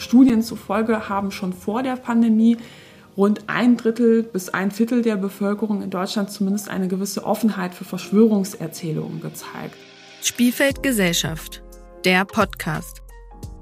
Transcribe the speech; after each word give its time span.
Studien 0.00 0.42
zufolge 0.42 1.08
haben 1.08 1.30
schon 1.30 1.52
vor 1.52 1.82
der 1.82 1.96
Pandemie 1.96 2.56
rund 3.16 3.44
ein 3.48 3.76
Drittel 3.76 4.22
bis 4.22 4.48
ein 4.48 4.70
Viertel 4.70 5.02
der 5.02 5.16
Bevölkerung 5.16 5.82
in 5.82 5.90
Deutschland 5.90 6.30
zumindest 6.30 6.68
eine 6.68 6.88
gewisse 6.88 7.24
Offenheit 7.24 7.74
für 7.74 7.84
Verschwörungserzählungen 7.84 9.20
gezeigt. 9.20 9.76
Spielfeld 10.22 10.82
Gesellschaft, 10.82 11.62
der 12.04 12.24
Podcast. 12.24 13.02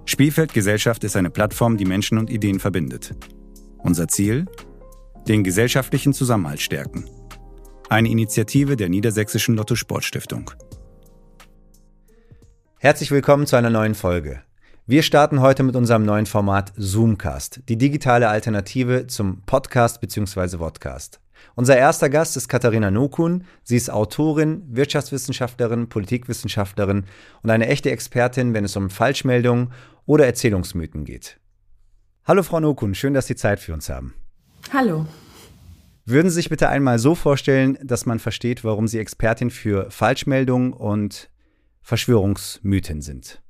Spielfeld 0.05 0.55
Gesellschaft 0.55 1.05
ist 1.05 1.17
eine 1.17 1.31
Plattform, 1.31 1.77
die 1.77 1.85
Menschen 1.85 2.19
und 2.19 2.31
Ideen 2.31 2.61
verbindet. 2.61 3.15
Unser 3.79 4.09
Ziel? 4.09 4.47
Den 5.27 5.45
gesellschaftlichen 5.45 6.13
Zusammenhalt 6.13 6.61
stärken. 6.61 7.05
Eine 7.91 8.09
Initiative 8.09 8.77
der 8.77 8.89
Niedersächsischen 8.89 9.57
Lotto 9.57 9.75
Sportstiftung. 9.75 10.51
Herzlich 12.79 13.11
willkommen 13.11 13.47
zu 13.47 13.57
einer 13.57 13.71
neuen 13.71 13.95
Folge. 13.95 14.43
Wir 14.91 15.03
starten 15.03 15.43
heute 15.43 15.65
mit 15.65 15.77
unserem 15.77 16.07
neuen 16.07 16.25
Format 16.25 16.73
Zoomcast, 16.79 17.61
die 17.69 17.77
digitale 17.77 18.31
Alternative 18.31 19.07
zum 19.07 19.43
Podcast 19.43 20.01
bzw. 20.01 20.57
Vodcast. 20.57 21.21
Unser 21.55 21.77
erster 21.77 22.09
Gast 22.09 22.39
ist 22.39 22.49
Katharina 22.49 22.91
Nokun. 22.91 23.45
Sie 23.65 23.77
ist 23.77 23.91
Autorin, 23.91 24.63
Wirtschaftswissenschaftlerin, 24.71 25.91
Politikwissenschaftlerin 25.91 27.05
und 27.43 27.51
eine 27.51 27.67
echte 27.67 27.91
Expertin, 27.91 28.55
wenn 28.55 28.65
es 28.65 28.77
um 28.77 28.89
Falschmeldungen 28.89 29.73
oder 30.07 30.25
Erzählungsmythen 30.25 31.05
geht. 31.05 31.39
Hallo 32.25 32.43
Frau 32.43 32.59
Nokun, 32.59 32.95
schön, 32.95 33.13
dass 33.13 33.27
Sie 33.27 33.37
Zeit 33.37 33.61
für 33.61 33.75
uns 33.75 33.91
haben. 33.91 34.15
Hallo. 34.73 35.05
Würden 36.07 36.31
Sie 36.31 36.37
sich 36.37 36.49
bitte 36.49 36.71
einmal 36.71 36.99
so 36.99 37.15
vorstellen, 37.15 37.77
dass 37.83 38.07
man 38.07 38.21
versteht, 38.21 38.65
warum 38.65 38.89
Sie 38.89 38.99
Expertin 38.99 39.51
für 39.51 39.91
Falschmeldungen 39.91 40.73
und 40.73 41.29
Verschwörungsmythen 41.83 43.03
sind? 43.03 43.43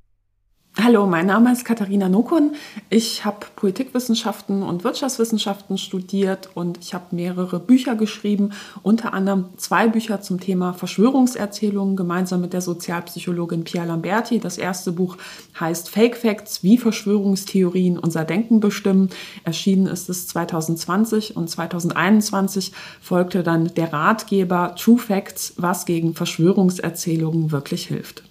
Hallo, 0.77 1.05
mein 1.07 1.25
Name 1.25 1.51
ist 1.51 1.65
Katharina 1.65 2.07
Nokun. 2.07 2.55
Ich 2.89 3.25
habe 3.25 3.45
Politikwissenschaften 3.57 4.63
und 4.63 4.85
Wirtschaftswissenschaften 4.85 5.77
studiert 5.77 6.49
und 6.53 6.77
ich 6.79 6.93
habe 6.93 7.13
mehrere 7.13 7.59
Bücher 7.59 7.95
geschrieben, 7.95 8.51
unter 8.81 9.13
anderem 9.13 9.49
zwei 9.57 9.89
Bücher 9.89 10.21
zum 10.21 10.39
Thema 10.39 10.73
Verschwörungserzählungen 10.73 11.97
gemeinsam 11.97 12.39
mit 12.39 12.53
der 12.53 12.61
Sozialpsychologin 12.61 13.65
Pia 13.65 13.83
Lamberti. 13.83 14.39
Das 14.39 14.57
erste 14.57 14.93
Buch 14.93 15.17
heißt 15.59 15.89
Fake 15.89 16.15
Facts, 16.15 16.63
wie 16.63 16.77
Verschwörungstheorien 16.77 17.99
unser 17.99 18.23
Denken 18.23 18.61
bestimmen. 18.61 19.09
Erschienen 19.43 19.85
ist 19.85 20.07
es 20.09 20.27
2020 20.27 21.35
und 21.35 21.49
2021 21.49 22.71
folgte 23.01 23.43
dann 23.43 23.73
der 23.73 23.91
Ratgeber 23.91 24.75
True 24.77 24.97
Facts, 24.97 25.55
was 25.57 25.85
gegen 25.85 26.13
Verschwörungserzählungen 26.15 27.51
wirklich 27.51 27.85
hilft. 27.87 28.28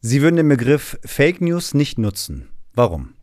Sie 0.00 0.22
würden 0.22 0.36
den 0.36 0.48
Begriff 0.48 0.98
Fake 1.04 1.42
News 1.42 1.74
nicht 1.74 1.98
nutzen. 1.98 2.48
Warum? 2.74 3.14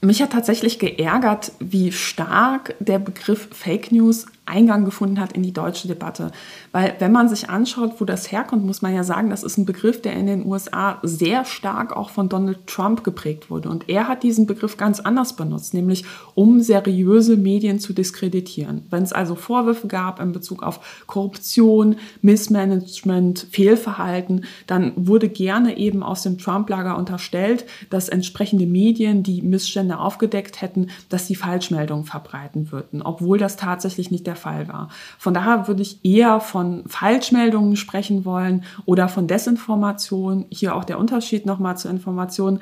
Mich 0.00 0.22
hat 0.22 0.30
tatsächlich 0.30 0.78
geärgert, 0.78 1.50
wie 1.58 1.90
stark 1.90 2.76
der 2.78 3.00
Begriff 3.00 3.48
Fake 3.50 3.90
News 3.90 4.26
Eingang 4.46 4.84
gefunden 4.84 5.20
hat 5.20 5.32
in 5.32 5.42
die 5.42 5.52
deutsche 5.52 5.88
Debatte. 5.88 6.30
Weil 6.72 6.94
wenn 7.00 7.12
man 7.12 7.28
sich 7.28 7.50
anschaut, 7.50 7.94
wo 7.98 8.04
das 8.04 8.30
herkommt, 8.30 8.64
muss 8.64 8.80
man 8.80 8.94
ja 8.94 9.02
sagen, 9.02 9.28
das 9.30 9.42
ist 9.42 9.58
ein 9.58 9.66
Begriff, 9.66 10.00
der 10.00 10.14
in 10.14 10.26
den 10.26 10.46
USA 10.46 10.98
sehr 11.02 11.44
stark 11.44 11.96
auch 11.96 12.10
von 12.10 12.28
Donald 12.28 12.66
Trump 12.66 13.04
geprägt 13.04 13.50
wurde. 13.50 13.68
Und 13.68 13.88
er 13.88 14.08
hat 14.08 14.22
diesen 14.22 14.46
Begriff 14.46 14.76
ganz 14.76 15.00
anders 15.00 15.34
benutzt, 15.34 15.74
nämlich 15.74 16.04
um 16.34 16.60
seriöse 16.60 17.36
Medien 17.36 17.80
zu 17.80 17.92
diskreditieren. 17.92 18.86
Wenn 18.90 19.02
es 19.02 19.12
also 19.12 19.34
Vorwürfe 19.34 19.88
gab 19.88 20.20
in 20.20 20.32
Bezug 20.32 20.62
auf 20.62 21.04
Korruption, 21.06 21.96
Missmanagement, 22.22 23.46
Fehlverhalten, 23.50 24.44
dann 24.66 24.92
wurde 24.96 25.28
gerne 25.28 25.76
eben 25.76 26.02
aus 26.02 26.22
dem 26.22 26.38
Trump-Lager 26.38 26.96
unterstellt, 26.96 27.66
dass 27.90 28.08
entsprechende 28.08 28.66
Medien, 28.66 29.22
die 29.22 29.42
Missstände 29.42 29.98
aufgedeckt 29.98 30.62
hätten, 30.62 30.88
dass 31.08 31.26
sie 31.26 31.34
Falschmeldungen 31.34 32.04
verbreiten 32.04 32.70
würden, 32.70 33.02
obwohl 33.02 33.38
das 33.38 33.56
tatsächlich 33.56 34.10
nicht 34.10 34.26
der 34.26 34.35
der 34.36 34.42
Fall 34.42 34.68
war. 34.68 34.88
Von 35.18 35.34
daher 35.34 35.66
würde 35.66 35.82
ich 35.82 36.04
eher 36.04 36.40
von 36.40 36.84
Falschmeldungen 36.86 37.76
sprechen 37.76 38.24
wollen 38.24 38.64
oder 38.84 39.08
von 39.08 39.26
Desinformation. 39.26 40.46
Hier 40.50 40.76
auch 40.76 40.84
der 40.84 40.98
Unterschied 40.98 41.46
nochmal 41.46 41.76
zur 41.76 41.90
Information. 41.90 42.60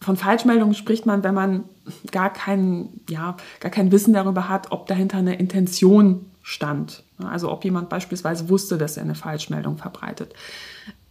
Von 0.00 0.16
Falschmeldungen 0.16 0.74
spricht 0.74 1.06
man, 1.06 1.22
wenn 1.22 1.34
man 1.34 1.64
gar 2.10 2.32
kein, 2.32 2.88
ja, 3.08 3.36
gar 3.60 3.70
kein 3.70 3.92
Wissen 3.92 4.14
darüber 4.14 4.48
hat, 4.48 4.72
ob 4.72 4.86
dahinter 4.86 5.18
eine 5.18 5.36
Intention 5.36 6.26
stand. 6.42 7.04
Also 7.18 7.50
ob 7.52 7.64
jemand 7.64 7.88
beispielsweise 7.88 8.48
wusste, 8.48 8.78
dass 8.78 8.96
er 8.96 9.04
eine 9.04 9.14
Falschmeldung 9.14 9.76
verbreitet. 9.76 10.34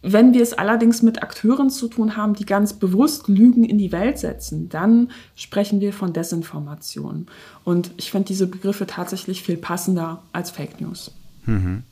Wenn 0.02 0.32
wir 0.32 0.42
es 0.42 0.54
allerdings 0.54 1.02
mit 1.02 1.22
Akteuren 1.22 1.68
zu 1.68 1.86
tun 1.88 2.16
haben, 2.16 2.34
die 2.34 2.46
ganz 2.46 2.72
bewusst 2.72 3.28
Lügen 3.28 3.64
in 3.64 3.76
die 3.76 3.92
Welt 3.92 4.18
setzen, 4.18 4.70
dann 4.70 5.10
sprechen 5.36 5.80
wir 5.80 5.92
von 5.92 6.14
Desinformation. 6.14 7.26
Und 7.64 7.90
ich 7.98 8.10
finde 8.10 8.28
diese 8.28 8.46
Begriffe 8.46 8.86
tatsächlich 8.86 9.42
viel 9.42 9.58
passender 9.58 10.22
als 10.32 10.50
Fake 10.50 10.80
News. 10.80 11.12
Mhm. 11.44 11.82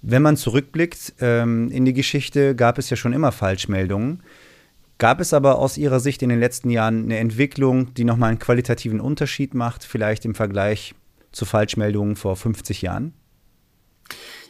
Wenn 0.00 0.22
man 0.22 0.36
zurückblickt 0.36 1.14
ähm, 1.20 1.70
in 1.70 1.84
die 1.84 1.92
Geschichte, 1.92 2.54
gab 2.54 2.78
es 2.78 2.88
ja 2.88 2.96
schon 2.96 3.12
immer 3.12 3.32
Falschmeldungen. 3.32 4.22
Gab 4.98 5.20
es 5.20 5.34
aber 5.34 5.58
aus 5.58 5.76
Ihrer 5.76 6.00
Sicht 6.00 6.22
in 6.22 6.28
den 6.28 6.40
letzten 6.40 6.70
Jahren 6.70 7.04
eine 7.04 7.18
Entwicklung, 7.18 7.92
die 7.94 8.04
nochmal 8.04 8.30
einen 8.30 8.38
qualitativen 8.38 9.00
Unterschied 9.00 9.54
macht, 9.54 9.84
vielleicht 9.84 10.24
im 10.24 10.34
Vergleich 10.34 10.94
zu 11.32 11.44
Falschmeldungen 11.44 12.16
vor 12.16 12.36
50 12.36 12.82
Jahren? 12.82 13.12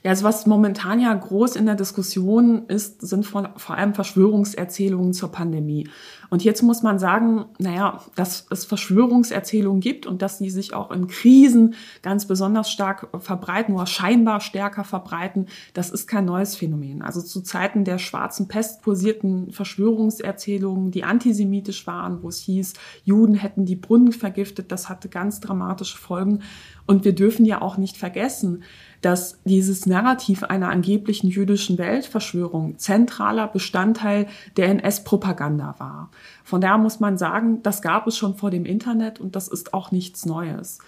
Ja, 0.04 0.10
also 0.10 0.25
was 0.25 0.44
momentan 0.44 1.00
ja 1.00 1.15
groß 1.15 1.56
in 1.56 1.65
der 1.65 1.76
Diskussion 1.76 2.66
ist, 2.69 3.00
sind 3.00 3.25
vor, 3.25 3.54
vor 3.56 3.76
allem 3.76 3.94
Verschwörungserzählungen 3.94 5.15
zur 5.15 5.32
Pandemie. 5.32 5.88
Und 6.28 6.44
jetzt 6.44 6.62
muss 6.62 6.82
man 6.82 6.98
sagen, 6.98 7.47
naja, 7.59 8.00
dass 8.14 8.47
es 8.50 8.66
Verschwörungserzählungen 8.66 9.81
gibt 9.81 10.04
und 10.06 10.20
dass 10.20 10.38
die 10.38 10.50
sich 10.50 10.75
auch 10.75 10.91
in 10.91 11.06
Krisen 11.06 11.75
ganz 12.03 12.26
besonders 12.26 12.70
stark 12.70 13.09
verbreiten 13.19 13.75
oder 13.75 13.87
scheinbar 13.87 14.41
stärker 14.41 14.84
verbreiten, 14.84 15.47
das 15.72 15.88
ist 15.88 16.06
kein 16.06 16.26
neues 16.26 16.54
Phänomen. 16.54 17.00
Also 17.00 17.22
zu 17.22 17.41
Zeiten 17.41 17.84
der 17.84 17.98
schwarzen 17.98 18.47
Pest 18.47 18.82
kursierten 18.82 19.53
Verschwörungserzählungen, 19.53 20.91
die 20.91 21.04
antisemitisch 21.04 21.87
waren, 21.87 22.22
wo 22.22 22.28
es 22.28 22.41
hieß, 22.41 22.75
Juden 23.04 23.37
hätten 23.37 23.64
die 23.64 23.76
Brunnen 23.76 24.12
vergiftet, 24.12 24.70
das 24.70 24.91
hatte 24.91 25.09
ganz 25.09 25.41
dramatische 25.41 25.97
Folgen. 25.97 26.41
Und 26.87 27.04
wir 27.06 27.14
dürfen 27.14 27.47
ja 27.47 27.62
auch 27.62 27.78
nicht 27.78 27.97
vergessen, 27.97 28.64
dass 29.04 29.38
dieses 29.44 29.84
Narrativ 29.87 30.44
einer 30.44 30.70
angeblichen 30.70 31.28
jüdischen 31.28 31.76
Weltverschwörung 31.76 32.78
zentraler 32.78 33.48
Bestandteil 33.48 34.26
der 34.56 34.69
NS-Propaganda 34.69 35.75
war. 35.78 36.10
Von 36.42 36.60
daher 36.60 36.78
muss 36.78 37.00
man 37.00 37.19
sagen, 37.19 37.62
das 37.62 37.82
gab 37.82 38.06
es 38.06 38.16
schon 38.16 38.34
vor 38.34 38.50
dem 38.50 38.64
Internet 38.64 39.20
und 39.20 39.37
das 39.37 39.48
ist 39.48 39.75
auch 39.75 39.91
nichts 39.91 40.25
Neues. 40.25 40.78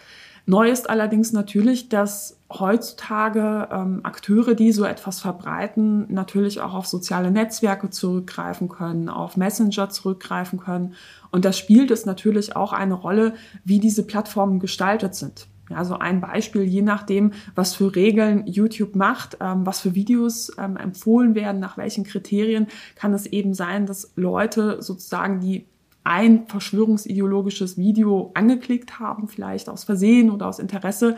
Neu 0.48 0.70
ist 0.70 0.88
allerdings 0.88 1.32
natürlich, 1.32 1.88
dass 1.88 2.38
heutzutage 2.50 3.68
ähm, 3.72 4.00
Akteure, 4.04 4.54
die 4.54 4.70
so 4.70 4.84
etwas 4.84 5.20
verbreiten, 5.20 6.06
natürlich 6.08 6.60
auch 6.60 6.72
auf 6.72 6.86
soziale 6.86 7.32
Netzwerke 7.32 7.90
zurückgreifen 7.90 8.68
können, 8.68 9.08
auf 9.08 9.36
Messenger 9.36 9.90
zurückgreifen 9.90 10.60
können. 10.60 10.94
Und 11.32 11.44
das 11.44 11.58
spielt 11.58 11.90
es 11.90 12.06
natürlich 12.06 12.54
auch 12.54 12.72
eine 12.72 12.94
Rolle, 12.94 13.34
wie 13.64 13.80
diese 13.80 14.04
Plattformen 14.04 14.60
gestaltet 14.60 15.16
sind. 15.16 15.48
Ja, 15.68 15.84
so 15.84 15.98
ein 15.98 16.20
Beispiel, 16.20 16.62
je 16.62 16.82
nachdem, 16.82 17.32
was 17.54 17.74
für 17.74 17.94
Regeln 17.94 18.46
YouTube 18.46 18.94
macht, 18.94 19.38
ähm, 19.40 19.66
was 19.66 19.80
für 19.80 19.94
Videos 19.94 20.52
ähm, 20.58 20.76
empfohlen 20.76 21.34
werden, 21.34 21.60
nach 21.60 21.76
welchen 21.76 22.04
Kriterien, 22.04 22.68
kann 22.94 23.12
es 23.12 23.26
eben 23.26 23.52
sein, 23.52 23.86
dass 23.86 24.12
Leute 24.14 24.80
sozusagen, 24.80 25.40
die 25.40 25.66
ein 26.04 26.46
verschwörungsideologisches 26.46 27.76
Video 27.78 28.30
angeklickt 28.34 29.00
haben, 29.00 29.26
vielleicht 29.26 29.68
aus 29.68 29.82
Versehen 29.82 30.30
oder 30.30 30.46
aus 30.46 30.60
Interesse, 30.60 31.16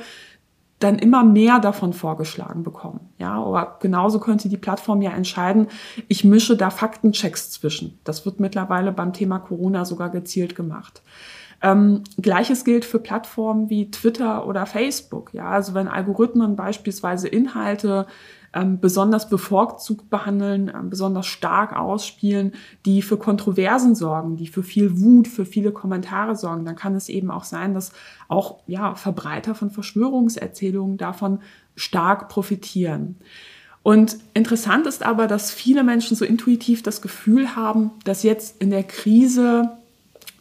dann 0.78 0.98
immer 0.98 1.24
mehr 1.24 1.58
davon 1.58 1.92
vorgeschlagen 1.92 2.62
bekommen. 2.62 3.00
Ja, 3.18 3.34
aber 3.34 3.78
genauso 3.80 4.20
könnte 4.20 4.48
die 4.48 4.56
Plattform 4.56 5.02
ja 5.02 5.10
entscheiden, 5.10 5.66
ich 6.06 6.24
mische 6.24 6.56
da 6.56 6.70
Faktenchecks 6.70 7.50
zwischen. 7.50 7.98
Das 8.04 8.24
wird 8.24 8.40
mittlerweile 8.40 8.92
beim 8.92 9.12
Thema 9.12 9.40
Corona 9.40 9.84
sogar 9.84 10.08
gezielt 10.08 10.54
gemacht. 10.54 11.02
Ähm, 11.60 12.04
Gleiches 12.16 12.64
gilt 12.64 12.84
für 12.84 13.00
Plattformen 13.00 13.68
wie 13.68 13.90
Twitter 13.90 14.46
oder 14.46 14.66
Facebook. 14.66 15.34
Ja, 15.34 15.46
also 15.46 15.74
wenn 15.74 15.88
Algorithmen 15.88 16.54
beispielsweise 16.54 17.26
Inhalte 17.28 18.06
ähm, 18.54 18.80
besonders 18.80 19.28
bevorzugt 19.28 20.08
behandeln, 20.08 20.70
ähm, 20.74 20.88
besonders 20.88 21.26
stark 21.26 21.76
ausspielen, 21.76 22.52
die 22.86 23.02
für 23.02 23.18
Kontroversen 23.18 23.94
sorgen, 23.94 24.36
die 24.36 24.46
für 24.46 24.62
viel 24.62 25.00
Wut, 25.00 25.28
für 25.28 25.44
viele 25.44 25.72
Kommentare 25.72 26.36
sorgen, 26.36 26.64
dann 26.64 26.76
kann 26.76 26.94
es 26.94 27.08
eben 27.08 27.30
auch 27.30 27.44
sein, 27.44 27.74
dass 27.74 27.92
auch 28.28 28.60
ja, 28.66 28.94
Verbreiter 28.94 29.54
von 29.54 29.70
Verschwörungserzählungen 29.70 30.96
davon 30.96 31.40
stark 31.76 32.28
profitieren. 32.28 33.16
Und 33.82 34.18
interessant 34.34 34.86
ist 34.86 35.04
aber, 35.04 35.26
dass 35.26 35.50
viele 35.50 35.82
Menschen 35.82 36.16
so 36.16 36.24
intuitiv 36.24 36.82
das 36.82 37.00
Gefühl 37.00 37.54
haben, 37.56 37.92
dass 38.04 38.22
jetzt 38.22 38.60
in 38.60 38.70
der 38.70 38.82
Krise 38.82 39.78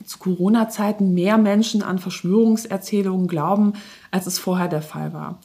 zu 0.07 0.17
Corona-Zeiten 0.19 1.13
mehr 1.13 1.37
Menschen 1.37 1.83
an 1.83 1.99
Verschwörungserzählungen 1.99 3.27
glauben, 3.27 3.73
als 4.09 4.25
es 4.25 4.39
vorher 4.39 4.67
der 4.67 4.81
Fall 4.81 5.13
war. 5.13 5.39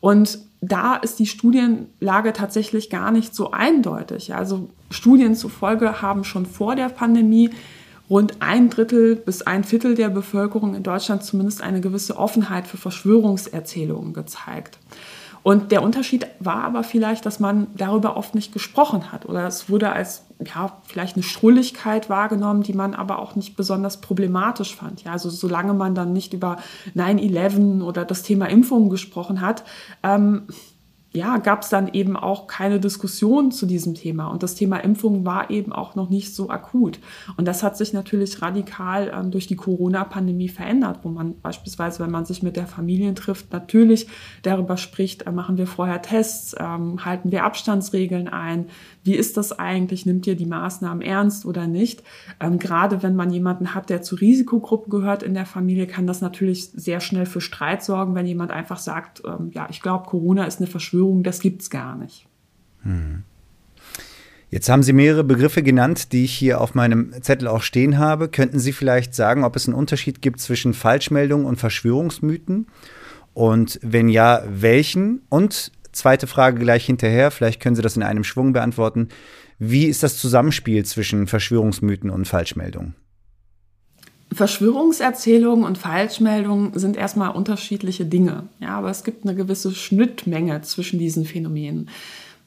Und 0.00 0.38
da 0.60 0.94
ist 0.96 1.18
die 1.18 1.26
Studienlage 1.26 2.32
tatsächlich 2.32 2.88
gar 2.90 3.10
nicht 3.10 3.34
so 3.34 3.50
eindeutig. 3.50 4.34
Also 4.34 4.68
Studien 4.90 5.34
zufolge 5.34 6.02
haben 6.02 6.24
schon 6.24 6.46
vor 6.46 6.76
der 6.76 6.88
Pandemie 6.88 7.50
rund 8.08 8.36
ein 8.40 8.68
Drittel 8.68 9.16
bis 9.16 9.42
ein 9.42 9.64
Viertel 9.64 9.94
der 9.94 10.10
Bevölkerung 10.10 10.74
in 10.74 10.82
Deutschland 10.82 11.24
zumindest 11.24 11.62
eine 11.62 11.80
gewisse 11.80 12.16
Offenheit 12.16 12.66
für 12.66 12.76
Verschwörungserzählungen 12.76 14.12
gezeigt. 14.12 14.78
Und 15.42 15.72
der 15.72 15.82
Unterschied 15.82 16.26
war 16.38 16.62
aber 16.62 16.84
vielleicht, 16.84 17.26
dass 17.26 17.40
man 17.40 17.66
darüber 17.76 18.16
oft 18.16 18.34
nicht 18.34 18.52
gesprochen 18.52 19.10
hat 19.10 19.26
oder 19.26 19.46
es 19.46 19.68
wurde 19.68 19.90
als 19.90 20.24
ja, 20.44 20.80
vielleicht 20.84 21.16
eine 21.16 21.22
Schrulligkeit 21.22 22.08
wahrgenommen, 22.08 22.62
die 22.62 22.72
man 22.72 22.94
aber 22.94 23.18
auch 23.18 23.36
nicht 23.36 23.56
besonders 23.56 24.00
problematisch 24.00 24.74
fand. 24.74 25.04
Ja, 25.04 25.12
also 25.12 25.30
solange 25.30 25.74
man 25.74 25.94
dann 25.94 26.12
nicht 26.12 26.32
über 26.32 26.58
9-11 26.94 27.82
oder 27.82 28.04
das 28.04 28.22
Thema 28.22 28.46
Impfungen 28.46 28.90
gesprochen 28.90 29.40
hat, 29.40 29.64
ähm, 30.02 30.46
ja, 31.14 31.36
gab 31.36 31.62
es 31.62 31.68
dann 31.68 31.92
eben 31.92 32.16
auch 32.16 32.46
keine 32.46 32.80
Diskussion 32.80 33.52
zu 33.52 33.66
diesem 33.66 33.94
Thema. 33.94 34.28
Und 34.28 34.42
das 34.42 34.54
Thema 34.54 34.78
Impfung 34.78 35.26
war 35.26 35.50
eben 35.50 35.72
auch 35.72 35.94
noch 35.94 36.08
nicht 36.08 36.34
so 36.34 36.48
akut. 36.48 36.98
Und 37.36 37.46
das 37.46 37.62
hat 37.62 37.76
sich 37.76 37.92
natürlich 37.92 38.40
radikal 38.40 39.12
ähm, 39.14 39.30
durch 39.30 39.46
die 39.46 39.56
Corona-Pandemie 39.56 40.48
verändert, 40.48 41.00
wo 41.02 41.10
man 41.10 41.38
beispielsweise, 41.40 42.00
wenn 42.00 42.10
man 42.10 42.24
sich 42.24 42.42
mit 42.42 42.56
der 42.56 42.66
Familie 42.66 43.12
trifft, 43.12 43.52
natürlich 43.52 44.06
darüber 44.42 44.78
spricht, 44.78 45.26
äh, 45.26 45.32
machen 45.32 45.58
wir 45.58 45.66
vorher 45.66 46.00
Tests, 46.00 46.54
ähm, 46.58 47.04
halten 47.04 47.30
wir 47.30 47.44
Abstandsregeln 47.44 48.28
ein, 48.28 48.68
wie 49.04 49.14
ist 49.14 49.36
das 49.36 49.58
eigentlich, 49.58 50.06
nimmt 50.06 50.26
ihr 50.26 50.36
die 50.36 50.46
Maßnahmen 50.46 51.02
ernst 51.02 51.44
oder 51.44 51.66
nicht. 51.66 52.02
Ähm, 52.40 52.58
gerade 52.58 53.02
wenn 53.02 53.16
man 53.16 53.30
jemanden 53.30 53.74
hat, 53.74 53.90
der 53.90 54.02
zur 54.02 54.20
Risikogruppe 54.20 54.90
gehört 54.90 55.22
in 55.22 55.34
der 55.34 55.46
Familie, 55.46 55.86
kann 55.86 56.06
das 56.06 56.20
natürlich 56.20 56.70
sehr 56.70 57.00
schnell 57.00 57.26
für 57.26 57.40
Streit 57.40 57.82
sorgen, 57.82 58.14
wenn 58.14 58.26
jemand 58.26 58.50
einfach 58.50 58.78
sagt, 58.78 59.22
ähm, 59.26 59.50
ja, 59.52 59.66
ich 59.70 59.82
glaube, 59.82 60.06
Corona 60.08 60.44
ist 60.44 60.60
eine 60.60 60.68
Verschwörung, 60.68 61.22
das 61.22 61.40
gibt's 61.40 61.70
gar 61.70 61.96
nicht. 61.96 62.26
Hm. 62.82 63.24
Jetzt 64.50 64.68
haben 64.68 64.82
Sie 64.82 64.92
mehrere 64.92 65.24
Begriffe 65.24 65.62
genannt, 65.62 66.12
die 66.12 66.24
ich 66.24 66.34
hier 66.34 66.60
auf 66.60 66.74
meinem 66.74 67.14
Zettel 67.22 67.48
auch 67.48 67.62
stehen 67.62 67.96
habe. 67.96 68.28
Könnten 68.28 68.58
Sie 68.58 68.72
vielleicht 68.72 69.14
sagen, 69.14 69.44
ob 69.44 69.56
es 69.56 69.66
einen 69.66 69.74
Unterschied 69.74 70.20
gibt 70.20 70.40
zwischen 70.40 70.74
Falschmeldungen 70.74 71.46
und 71.46 71.56
Verschwörungsmythen? 71.56 72.66
Und 73.32 73.80
wenn 73.82 74.10
ja, 74.10 74.42
welchen? 74.46 75.22
Und 75.30 75.72
Zweite 75.92 76.26
Frage 76.26 76.58
gleich 76.58 76.86
hinterher, 76.86 77.30
vielleicht 77.30 77.60
können 77.60 77.76
Sie 77.76 77.82
das 77.82 77.96
in 77.96 78.02
einem 78.02 78.24
Schwung 78.24 78.52
beantworten. 78.52 79.08
Wie 79.58 79.84
ist 79.86 80.02
das 80.02 80.18
Zusammenspiel 80.18 80.84
zwischen 80.84 81.26
Verschwörungsmythen 81.26 82.10
und 82.10 82.26
Falschmeldungen? 82.26 82.94
Verschwörungserzählungen 84.32 85.64
und 85.64 85.78
Falschmeldungen 85.78 86.78
sind 86.78 86.96
erstmal 86.96 87.30
unterschiedliche 87.30 88.06
Dinge. 88.06 88.48
Ja, 88.60 88.78
aber 88.78 88.90
es 88.90 89.04
gibt 89.04 89.24
eine 89.24 89.34
gewisse 89.34 89.74
Schnittmenge 89.74 90.62
zwischen 90.62 90.98
diesen 90.98 91.24
Phänomenen. 91.26 91.90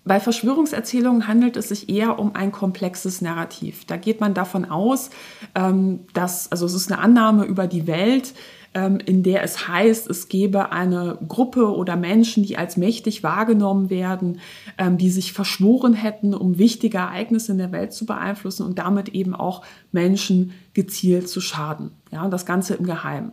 Bei 0.03 0.19
Verschwörungserzählungen 0.19 1.27
handelt 1.27 1.57
es 1.57 1.69
sich 1.69 1.89
eher 1.89 2.19
um 2.19 2.35
ein 2.35 2.51
komplexes 2.51 3.21
Narrativ. 3.21 3.85
Da 3.85 3.97
geht 3.97 4.19
man 4.21 4.35
davon 4.35 4.65
aus, 4.65 5.09
ähm, 5.55 6.01
dass, 6.13 6.51
also 6.51 6.67
es 6.67 6.75
ist 6.75 6.91
eine 6.91 7.01
Annahme 7.01 7.45
über 7.45 7.65
die 7.65 7.87
Welt, 7.87 8.33
in 8.75 9.23
der 9.23 9.41
es 9.41 9.67
heißt, 9.67 10.09
es 10.09 10.27
gebe 10.27 10.71
eine 10.73 11.17
Gruppe 11.27 11.73
oder 11.73 11.95
Menschen, 11.95 12.43
die 12.43 12.57
als 12.57 12.75
mächtig 12.75 13.23
wahrgenommen 13.23 13.89
werden, 13.89 14.39
ähm, 14.77 14.97
die 14.97 15.09
sich 15.09 15.31
verschworen 15.31 15.93
hätten, 15.93 16.33
um 16.33 16.57
wichtige 16.57 16.97
Ereignisse 16.97 17.53
in 17.53 17.57
der 17.57 17.71
Welt 17.71 17.93
zu 17.93 18.05
beeinflussen 18.05 18.65
und 18.65 18.77
damit 18.77 19.09
eben 19.09 19.33
auch 19.33 19.63
Menschen 19.93 20.51
gezielt 20.73 21.29
zu 21.29 21.39
schaden. 21.39 21.91
Ja, 22.11 22.23
und 22.23 22.31
das 22.31 22.45
Ganze 22.45 22.75
im 22.75 22.85
Geheimen. 22.85 23.31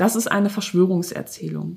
Das 0.00 0.16
ist 0.16 0.32
eine 0.32 0.48
Verschwörungserzählung. 0.48 1.76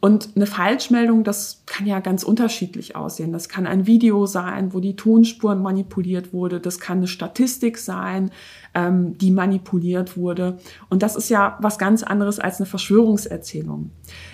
Und 0.00 0.30
eine 0.34 0.46
Falschmeldung, 0.46 1.22
das 1.22 1.62
kann 1.66 1.86
ja 1.86 2.00
ganz 2.00 2.24
unterschiedlich 2.24 2.96
aussehen. 2.96 3.32
Das 3.32 3.48
kann 3.48 3.64
ein 3.64 3.86
Video 3.86 4.26
sein, 4.26 4.74
wo 4.74 4.80
die 4.80 4.96
Tonspuren 4.96 5.62
manipuliert 5.62 6.32
wurde. 6.32 6.58
Das 6.58 6.80
kann 6.80 6.98
eine 6.98 7.06
Statistik 7.06 7.78
sein, 7.78 8.32
ähm, 8.74 9.16
die 9.18 9.30
manipuliert 9.30 10.16
wurde. 10.16 10.58
Und 10.88 11.04
das 11.04 11.14
ist 11.14 11.28
ja 11.28 11.58
was 11.60 11.78
ganz 11.78 12.02
anderes 12.02 12.40
als 12.40 12.58
eine 12.58 12.66
Verschwörungserzählung. 12.66 13.92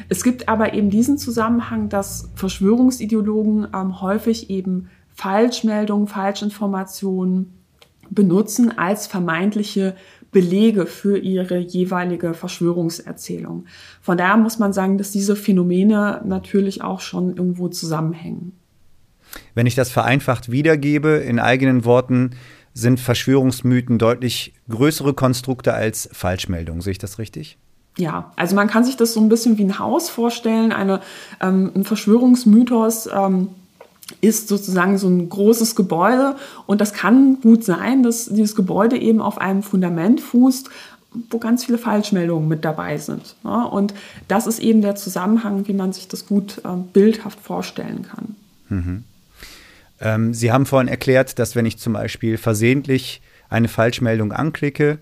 Es 0.08 0.24
gibt 0.24 0.48
aber 0.48 0.72
eben 0.72 0.88
diesen 0.88 1.18
Zusammenhang, 1.18 1.90
dass 1.90 2.30
Verschwörungsideologen 2.36 3.66
ähm, 3.74 4.00
häufig 4.00 4.48
eben 4.48 4.88
Falschmeldungen, 5.12 6.06
Falschinformationen 6.06 7.52
benutzen 8.10 8.78
als 8.78 9.06
vermeintliche 9.06 9.94
Belege 10.32 10.87
für 10.87 11.19
ihre 11.19 11.58
jeweilige 11.58 12.34
Verschwörungserzählung. 12.34 13.67
Von 14.00 14.19
daher 14.19 14.37
muss 14.37 14.58
man 14.58 14.73
sagen, 14.73 14.99
dass 14.99 15.11
diese 15.11 15.37
Phänomene 15.37 16.23
natürlich 16.25 16.82
auch 16.82 17.00
schon 17.00 17.37
irgendwo 17.37 17.69
zusammenhängen. 17.69 18.52
Wenn 19.55 19.67
ich 19.67 19.75
das 19.75 19.90
vereinfacht 19.90 20.50
wiedergebe, 20.50 21.17
in 21.17 21.38
eigenen 21.38 21.84
Worten, 21.84 22.31
sind 22.75 23.00
Verschwörungsmythen 23.00 23.99
deutlich 23.99 24.52
größere 24.69 25.14
Konstrukte 25.14 25.73
als 25.73 26.08
Falschmeldungen. 26.12 26.82
Sehe 26.82 26.93
ich 26.93 26.99
das 26.99 27.19
richtig? 27.19 27.56
Ja, 27.96 28.32
also 28.37 28.55
man 28.55 28.69
kann 28.69 28.84
sich 28.84 28.96
das 28.96 29.14
so 29.14 29.20
ein 29.20 29.31
bisschen 29.31 29.56
wie 29.56 29.64
ein 29.64 29.78
Haus 29.78 30.11
vorstellen, 30.11 30.73
eine, 30.73 31.00
ähm, 31.40 31.73
ein 31.75 31.84
Verschwörungsmythos. 31.84 33.08
Ähm, 33.12 33.49
ist 34.20 34.48
sozusagen 34.48 34.98
so 34.98 35.08
ein 35.08 35.28
großes 35.28 35.74
Gebäude 35.74 36.36
und 36.66 36.80
das 36.80 36.92
kann 36.92 37.40
gut 37.40 37.64
sein, 37.64 38.02
dass 38.02 38.26
dieses 38.26 38.54
Gebäude 38.54 38.96
eben 38.96 39.20
auf 39.20 39.38
einem 39.38 39.62
Fundament 39.62 40.20
fußt, 40.20 40.70
wo 41.30 41.38
ganz 41.38 41.64
viele 41.64 41.78
Falschmeldungen 41.78 42.48
mit 42.48 42.64
dabei 42.64 42.98
sind. 42.98 43.36
Und 43.42 43.94
das 44.28 44.46
ist 44.46 44.58
eben 44.58 44.82
der 44.82 44.96
Zusammenhang, 44.96 45.66
wie 45.66 45.72
man 45.72 45.92
sich 45.92 46.08
das 46.08 46.26
gut 46.26 46.58
äh, 46.58 46.68
bildhaft 46.92 47.40
vorstellen 47.40 48.02
kann. 48.02 48.36
Mhm. 48.68 49.04
Ähm, 50.00 50.34
Sie 50.34 50.52
haben 50.52 50.66
vorhin 50.66 50.88
erklärt, 50.88 51.38
dass 51.38 51.56
wenn 51.56 51.66
ich 51.66 51.78
zum 51.78 51.94
Beispiel 51.94 52.36
versehentlich 52.36 53.22
eine 53.48 53.68
Falschmeldung 53.68 54.32
anklicke 54.32 54.98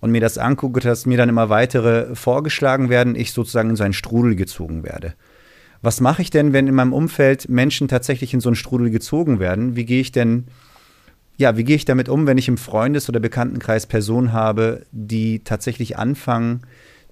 und 0.00 0.10
mir 0.10 0.20
das 0.20 0.36
angucke, 0.38 0.80
dass 0.80 1.06
mir 1.06 1.16
dann 1.16 1.28
immer 1.28 1.48
weitere 1.48 2.14
vorgeschlagen 2.16 2.88
werden, 2.88 3.14
ich 3.14 3.32
sozusagen 3.32 3.70
in 3.70 3.76
so 3.76 3.84
einen 3.84 3.92
Strudel 3.92 4.34
gezogen 4.34 4.82
werde. 4.82 5.14
Was 5.82 6.00
mache 6.00 6.22
ich 6.22 6.30
denn, 6.30 6.52
wenn 6.52 6.68
in 6.68 6.74
meinem 6.74 6.92
Umfeld 6.92 7.48
Menschen 7.48 7.88
tatsächlich 7.88 8.32
in 8.32 8.40
so 8.40 8.48
einen 8.48 8.56
Strudel 8.56 8.90
gezogen 8.90 9.40
werden? 9.40 9.74
Wie 9.74 9.84
gehe 9.84 10.00
ich 10.00 10.12
denn, 10.12 10.46
ja, 11.36 11.56
wie 11.56 11.64
gehe 11.64 11.76
ich 11.76 11.84
damit 11.84 12.08
um, 12.08 12.26
wenn 12.26 12.38
ich 12.38 12.48
im 12.48 12.56
Freundes- 12.56 13.08
oder 13.08 13.18
Bekanntenkreis 13.18 13.86
Personen 13.86 14.32
habe, 14.32 14.86
die 14.92 15.40
tatsächlich 15.40 15.98
anfangen, 15.98 16.62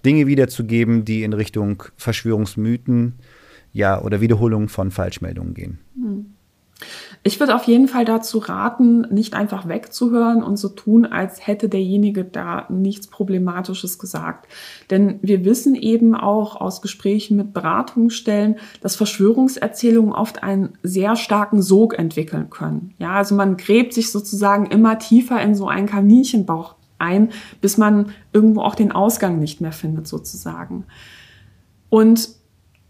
Dinge 0.05 0.29
wiederzugeben, 0.29 1.05
die 1.05 1.25
in 1.25 1.33
Richtung 1.33 1.83
Verschwörungsmythen, 1.97 3.15
ja, 3.73 4.01
oder 4.01 4.21
Wiederholung 4.21 4.69
von 4.69 4.91
Falschmeldungen 4.91 5.55
gehen? 5.55 5.79
Hm. 5.95 6.35
Ich 7.23 7.39
würde 7.39 7.55
auf 7.55 7.65
jeden 7.65 7.87
Fall 7.87 8.07
dazu 8.07 8.39
raten, 8.39 9.03
nicht 9.11 9.35
einfach 9.35 9.69
wegzuhören 9.69 10.43
und 10.43 10.57
so 10.57 10.71
tun, 10.71 11.05
als 11.05 11.47
hätte 11.47 11.69
derjenige 11.69 12.25
da 12.25 12.65
nichts 12.71 13.09
Problematisches 13.09 13.99
gesagt. 13.99 14.47
Denn 14.89 15.19
wir 15.21 15.45
wissen 15.45 15.75
eben 15.75 16.15
auch 16.15 16.59
aus 16.59 16.81
Gesprächen 16.81 17.37
mit 17.37 17.53
Beratungsstellen, 17.53 18.57
dass 18.81 18.97
Verschwörungserzählungen 18.97 20.15
oft 20.15 20.43
einen 20.43 20.79
sehr 20.83 21.15
starken 21.17 21.61
Sog 21.61 21.99
entwickeln 21.99 22.49
können. 22.49 22.95
Ja, 22.99 23.13
also 23.13 23.35
man 23.35 23.59
gräbt 23.59 23.93
sich 23.93 24.11
sozusagen 24.11 24.67
immer 24.67 24.99
tiefer 24.99 25.43
in 25.43 25.55
so 25.55 25.69
einen 25.69 25.87
Kaninchenbauch 25.87 26.77
ein, 26.99 27.33
bis 27.61 27.77
man 27.77 28.13
irgendwo 28.33 28.63
auch 28.63 28.75
den 28.75 28.93
Ausgang 28.93 29.39
nicht 29.39 29.61
mehr 29.61 29.73
findet 29.73 30.09
sozusagen. 30.09 30.85
Und 31.91 32.40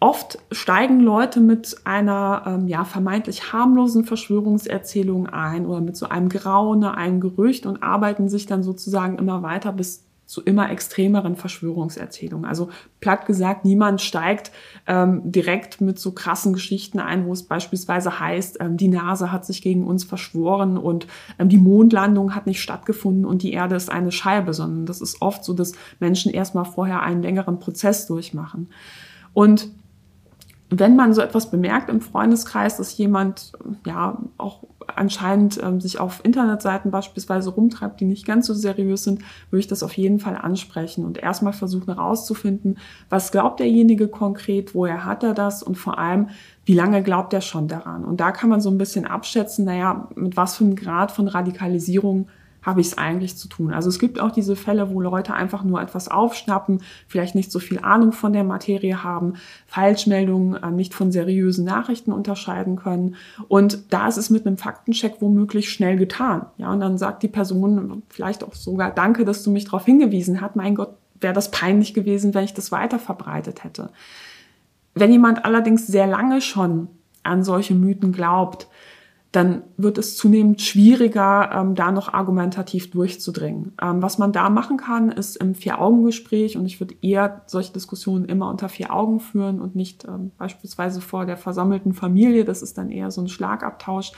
Oft 0.03 0.39
steigen 0.51 1.01
Leute 1.01 1.41
mit 1.41 1.77
einer 1.85 2.45
ähm, 2.47 2.69
ja, 2.69 2.85
vermeintlich 2.85 3.53
harmlosen 3.53 4.05
Verschwörungserzählung 4.05 5.27
ein 5.27 5.67
oder 5.67 5.83
mit 5.83 5.95
so 5.95 6.09
einem 6.09 6.31
Graune, 6.31 6.97
einem 6.97 7.21
Gerücht 7.21 7.67
und 7.67 7.83
arbeiten 7.83 8.31
sich 8.31 8.47
dann 8.47 8.63
sozusagen 8.63 9.19
immer 9.19 9.43
weiter 9.43 9.73
bis 9.73 10.07
zu 10.25 10.41
immer 10.43 10.71
extremeren 10.71 11.37
Verschwörungserzählungen. 11.37 12.49
Also 12.49 12.71
platt 13.01 13.27
gesagt, 13.27 13.65
niemand 13.65 14.01
steigt 14.01 14.53
ähm, 14.87 15.21
direkt 15.25 15.83
mit 15.83 15.99
so 15.99 16.13
krassen 16.13 16.53
Geschichten 16.55 16.99
ein, 16.99 17.27
wo 17.27 17.33
es 17.33 17.43
beispielsweise 17.43 18.21
heißt, 18.21 18.59
ähm, 18.61 18.77
die 18.77 18.89
NASA 18.89 19.33
hat 19.33 19.45
sich 19.45 19.61
gegen 19.61 19.87
uns 19.87 20.05
verschworen 20.05 20.79
und 20.79 21.09
ähm, 21.39 21.49
die 21.51 21.59
Mondlandung 21.59 22.35
hat 22.35 22.47
nicht 22.47 22.63
stattgefunden 22.63 23.27
und 23.27 23.43
die 23.43 23.53
Erde 23.53 23.75
ist 23.75 23.91
eine 23.91 24.13
Scheibe, 24.13 24.55
sondern 24.55 24.87
das 24.87 25.01
ist 25.01 25.21
oft 25.21 25.45
so, 25.45 25.53
dass 25.53 25.73
Menschen 25.99 26.33
erstmal 26.33 26.65
vorher 26.65 27.03
einen 27.03 27.23
längeren 27.23 27.59
Prozess 27.59 28.07
durchmachen. 28.07 28.71
Und 29.33 29.69
wenn 30.71 30.95
man 30.95 31.13
so 31.13 31.21
etwas 31.21 31.51
bemerkt 31.51 31.91
im 31.91 32.01
Freundeskreis, 32.01 32.77
dass 32.77 32.97
jemand 32.97 33.53
ja 33.85 34.19
auch 34.39 34.63
anscheinend 34.87 35.61
ähm, 35.63 35.81
sich 35.81 35.99
auf 35.99 36.25
Internetseiten 36.25 36.91
beispielsweise 36.91 37.51
rumtreibt, 37.51 38.01
die 38.01 38.05
nicht 38.05 38.25
ganz 38.25 38.47
so 38.47 38.55
seriös 38.55 39.05
sind, 39.05 39.23
würde 39.51 39.61
ich 39.61 39.67
das 39.67 39.83
auf 39.83 39.93
jeden 39.95 40.21
Fall 40.21 40.37
ansprechen 40.37 41.05
und 41.05 41.19
erstmal 41.19 41.53
versuchen 41.53 41.95
herauszufinden, 41.95 42.79
was 43.09 43.33
glaubt 43.33 43.61
derjenige 43.61 44.09
konkret, 44.09 44.75
woher 44.75 45.05
hat 45.05 45.25
er 45.25 45.35
das 45.35 45.63
und 45.63 45.77
vor 45.77 45.99
allem, 45.99 46.29
wie 46.65 46.75
lange 46.75 47.03
glaubt 47.03 47.33
er 47.33 47.41
schon 47.41 47.67
daran? 47.67 48.05
Und 48.05 48.21
da 48.21 48.31
kann 48.31 48.49
man 48.49 48.61
so 48.61 48.71
ein 48.71 48.79
bisschen 48.79 49.07
abschätzen, 49.07 49.65
naja, 49.65 50.09
mit 50.15 50.37
was 50.37 50.57
für 50.57 50.65
einem 50.65 50.77
Grad 50.77 51.11
von 51.11 51.27
Radikalisierung 51.27 52.29
habe 52.63 52.81
ich 52.81 52.89
es 52.89 52.99
eigentlich 52.99 53.37
zu 53.37 53.49
tun? 53.49 53.73
Also 53.73 53.89
es 53.89 53.99
gibt 53.99 54.21
auch 54.21 54.31
diese 54.31 54.57
Fälle, 54.57 54.91
wo 54.91 55.01
Leute 55.01 55.35
einfach 55.35 55.65
nur 55.65 55.81
etwas 55.81 56.09
aufschnappen, 56.09 56.83
vielleicht 57.07 57.35
nicht 57.35 57.51
so 57.51 57.59
viel 57.59 57.79
Ahnung 57.81 58.13
von 58.13 58.33
der 58.33 58.45
Materie 58.45 59.03
haben, 59.03 59.35
Falschmeldungen 59.67 60.63
äh, 60.63 60.71
nicht 60.71 60.95
von 60.95 61.13
seriösen 61.13 61.65
Nachrichten 61.65 62.13
unterscheiden 62.13 62.77
können. 62.77 63.17
Und 63.49 63.93
da 63.93 64.09
ist 64.09 64.17
es 64.17 64.31
mit 64.31 64.47
einem 64.47 64.57
Faktencheck 64.57 65.17
womöglich 65.21 65.71
schnell 65.71 65.97
getan. 65.97 66.47
Ja, 66.59 66.73
und 66.73 66.81
dann 66.81 66.99
sagt 66.99 67.23
die 67.23 67.29
Person 67.29 68.03
vielleicht 68.09 68.45
auch 68.45 68.55
sogar, 68.55 68.91
danke, 68.91 69.25
dass 69.25 69.43
du 69.43 69.51
mich 69.51 69.65
darauf 69.65 69.85
hingewiesen 69.85 70.41
hast. 70.41 70.57
Mein 70.57 70.75
Gott, 70.75 70.95
wäre 71.21 71.35
das 71.35 71.51
peinlich 71.51 71.95
gewesen, 71.95 72.35
wenn 72.35 72.45
ich 72.45 72.55
das 72.55 72.73
weiter 72.73 72.99
verbreitet 72.99 73.65
hätte. 73.65 73.91
Wenn 74.95 75.13
jemand 75.13 75.45
allerdings 75.45 75.87
sehr 75.87 76.07
lange 76.07 76.41
schon 76.41 76.89
an 77.23 77.45
solche 77.45 77.75
Mythen 77.75 78.13
glaubt, 78.13 78.69
dann 79.33 79.63
wird 79.77 79.97
es 79.97 80.17
zunehmend 80.17 80.61
schwieriger, 80.61 81.51
ähm, 81.53 81.77
da 81.77 81.93
noch 81.93 82.13
argumentativ 82.13 82.91
durchzudringen. 82.91 83.73
Ähm, 83.81 84.03
was 84.03 84.19
man 84.19 84.33
da 84.33 84.51
machen 84.51 84.77
kann, 84.77 85.13
ist 85.13 85.37
im 85.37 85.55
Vier-Augen-Gespräch, 85.55 86.57
und 86.57 86.67
ich 86.67 86.81
würde 86.81 86.97
eher 87.01 87.43
solche 87.47 87.73
Diskussionen 87.73 88.25
immer 88.25 88.51
unter 88.51 88.69
vier 88.69 88.93
Augen 88.93 89.21
führen 89.21 89.61
und 89.61 89.77
nicht 89.77 90.05
ähm, 90.05 90.33
beispielsweise 90.37 91.01
vor 91.01 91.27
der 91.27 91.37
versammelten 91.37 91.95
Familie, 91.95 92.45
das 92.45 92.61
ist 92.61 92.77
dann 92.77 92.91
eher 92.91 93.13
so 93.13 93.21
ein 93.21 93.29
Schlagabtausch, 93.29 94.13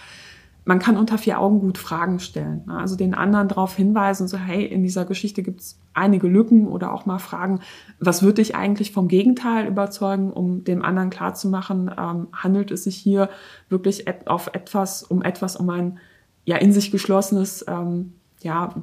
man 0.64 0.78
kann 0.78 0.96
unter 0.96 1.18
vier 1.18 1.40
Augen 1.40 1.60
gut 1.60 1.78
Fragen 1.78 2.20
stellen. 2.20 2.62
Ne? 2.66 2.78
Also 2.78 2.94
den 2.96 3.14
anderen 3.14 3.48
darauf 3.48 3.74
hinweisen, 3.74 4.28
so 4.28 4.36
hey, 4.36 4.64
in 4.64 4.82
dieser 4.82 5.04
Geschichte 5.04 5.42
gibt 5.42 5.60
es 5.60 5.78
einige 5.92 6.28
Lücken 6.28 6.68
oder 6.68 6.92
auch 6.92 7.04
mal 7.04 7.18
fragen, 7.18 7.60
was 7.98 8.22
würde 8.22 8.34
dich 8.34 8.54
eigentlich 8.54 8.92
vom 8.92 9.08
Gegenteil 9.08 9.66
überzeugen, 9.66 10.32
um 10.32 10.64
dem 10.64 10.82
anderen 10.82 11.10
klarzumachen, 11.10 11.90
ähm, 11.98 12.28
handelt 12.32 12.70
es 12.70 12.84
sich 12.84 12.96
hier 12.96 13.28
wirklich 13.68 14.06
auf 14.28 14.50
etwas, 14.52 15.02
um 15.02 15.22
etwas, 15.22 15.56
um 15.56 15.68
ein 15.70 15.98
ja 16.44 16.56
in 16.56 16.72
sich 16.72 16.90
geschlossenes 16.90 17.64
ähm, 17.68 18.14
ja, 18.42 18.74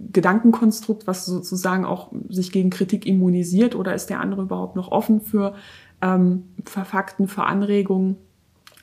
Gedankenkonstrukt, 0.00 1.06
was 1.06 1.26
sozusagen 1.26 1.84
auch 1.84 2.12
sich 2.28 2.52
gegen 2.52 2.70
Kritik 2.70 3.06
immunisiert 3.06 3.74
oder 3.74 3.94
ist 3.94 4.10
der 4.10 4.20
andere 4.20 4.42
überhaupt 4.42 4.76
noch 4.76 4.90
offen 4.90 5.20
für, 5.20 5.54
ähm, 6.00 6.44
für 6.64 6.84
Fakten, 6.84 7.28
für 7.28 7.44
Anregungen? 7.44 8.16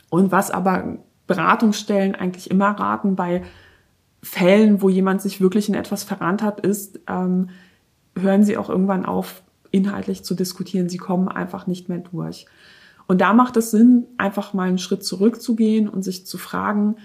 Und 0.10 0.32
was 0.32 0.50
aber 0.50 0.98
Beratungsstellen 1.30 2.16
eigentlich 2.16 2.50
immer 2.50 2.72
raten 2.72 3.16
bei 3.16 3.44
Fällen, 4.22 4.82
wo 4.82 4.90
jemand 4.90 5.22
sich 5.22 5.40
wirklich 5.40 5.70
in 5.70 5.76
etwas 5.76 6.04
verrannt 6.04 6.42
hat, 6.42 6.60
ist, 6.60 7.00
ähm, 7.08 7.52
hören 8.18 8.44
Sie 8.44 8.58
auch 8.58 8.70
irgendwann 8.70 9.06
auf, 9.06 9.44
inhaltlich 9.72 10.24
zu 10.24 10.34
diskutieren. 10.34 10.90
Sie 10.90 10.98
kommen 10.98 11.30
einfach 11.30 11.68
nicht 11.68 11.88
mehr 11.88 12.00
durch. 12.00 12.48
Und 13.08 13.22
da 13.22 13.34
macht 13.34 13.56
es 13.58 13.70
Sinn, 13.70 14.08
einfach 14.18 14.54
mal 14.54 14.68
einen 14.68 14.80
Schritt 14.80 15.06
zurückzugehen 15.06 15.88
und 15.88 16.02
sich 16.02 16.26
zu 16.26 16.40
fragen, 16.40 16.96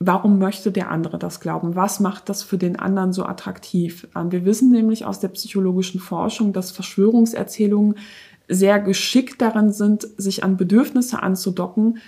warum 0.00 0.40
möchte 0.40 0.72
der 0.72 0.90
andere 0.90 1.16
das 1.16 1.38
glauben? 1.38 1.76
Was 1.76 2.00
macht 2.00 2.28
das 2.28 2.42
für 2.42 2.58
den 2.58 2.76
anderen 2.76 3.12
so 3.12 3.24
attraktiv? 3.24 4.08
Ähm, 4.16 4.32
wir 4.32 4.44
wissen 4.44 4.72
nämlich 4.72 5.04
aus 5.04 5.20
der 5.20 5.28
psychologischen 5.28 6.00
Forschung, 6.00 6.52
dass 6.52 6.72
Verschwörungserzählungen 6.72 7.94
sehr 8.48 8.80
geschickt 8.80 9.40
darin 9.40 9.72
sind, 9.72 10.08
sich 10.16 10.42
an 10.42 10.56
Bedürfnisse 10.56 11.22
anzudocken, 11.22 11.98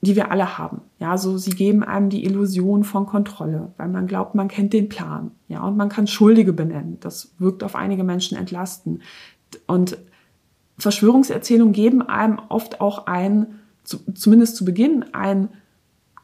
die 0.00 0.14
wir 0.14 0.30
alle 0.30 0.58
haben. 0.58 0.82
Ja, 0.98 1.18
so 1.18 1.38
sie 1.38 1.50
geben 1.50 1.82
einem 1.82 2.08
die 2.08 2.24
Illusion 2.24 2.84
von 2.84 3.06
Kontrolle, 3.06 3.72
weil 3.76 3.88
man 3.88 4.06
glaubt, 4.06 4.34
man 4.34 4.48
kennt 4.48 4.72
den 4.72 4.88
Plan. 4.88 5.32
Ja, 5.48 5.62
und 5.62 5.76
man 5.76 5.88
kann 5.88 6.06
Schuldige 6.06 6.52
benennen. 6.52 6.98
Das 7.00 7.32
wirkt 7.38 7.64
auf 7.64 7.74
einige 7.74 8.04
Menschen 8.04 8.38
entlasten. 8.38 9.02
Und 9.66 9.98
Verschwörungserzählungen 10.78 11.72
geben 11.72 12.02
einem 12.02 12.38
oft 12.48 12.80
auch 12.80 13.06
ein, 13.06 13.58
zumindest 13.82 14.56
zu 14.56 14.64
Beginn, 14.64 15.04
ein 15.12 15.48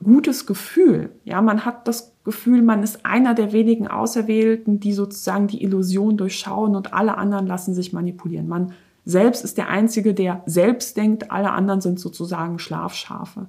gutes 0.03 0.47
Gefühl. 0.47 1.11
Ja, 1.25 1.43
man 1.43 1.65
hat 1.65 1.89
das 1.89 2.15
Gefühl, 2.25 2.63
man 2.63 2.83
ist 2.83 3.05
einer 3.05 3.35
der 3.35 3.53
wenigen 3.53 3.89
Auserwählten, 3.89 4.79
die 4.79 4.93
sozusagen 4.93 5.49
die 5.49 5.63
Illusion 5.63 6.17
durchschauen 6.17 6.77
und 6.77 6.93
alle 6.93 7.19
anderen 7.19 7.47
lassen 7.47 7.75
sich 7.75 7.93
manipulieren. 7.93 8.47
Man 8.47 8.73
selbst 9.05 9.45
ist 9.45 9.59
der 9.59 9.69
Einzige, 9.69 10.15
der 10.15 10.43
selbst 10.47 10.97
denkt, 10.97 11.31
alle 11.31 11.53
anderen 11.53 11.81
sind 11.81 12.01
sozusagen 12.01 12.59
Schlafschafe. 12.59 13.49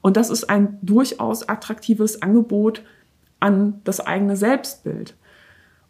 Und 0.00 0.16
das 0.16 0.30
ist 0.30 0.50
ein 0.50 0.78
durchaus 0.82 1.48
attraktives 1.48 2.22
Angebot 2.22 2.82
an 3.40 3.80
das 3.84 4.00
eigene 4.00 4.36
Selbstbild. 4.36 5.16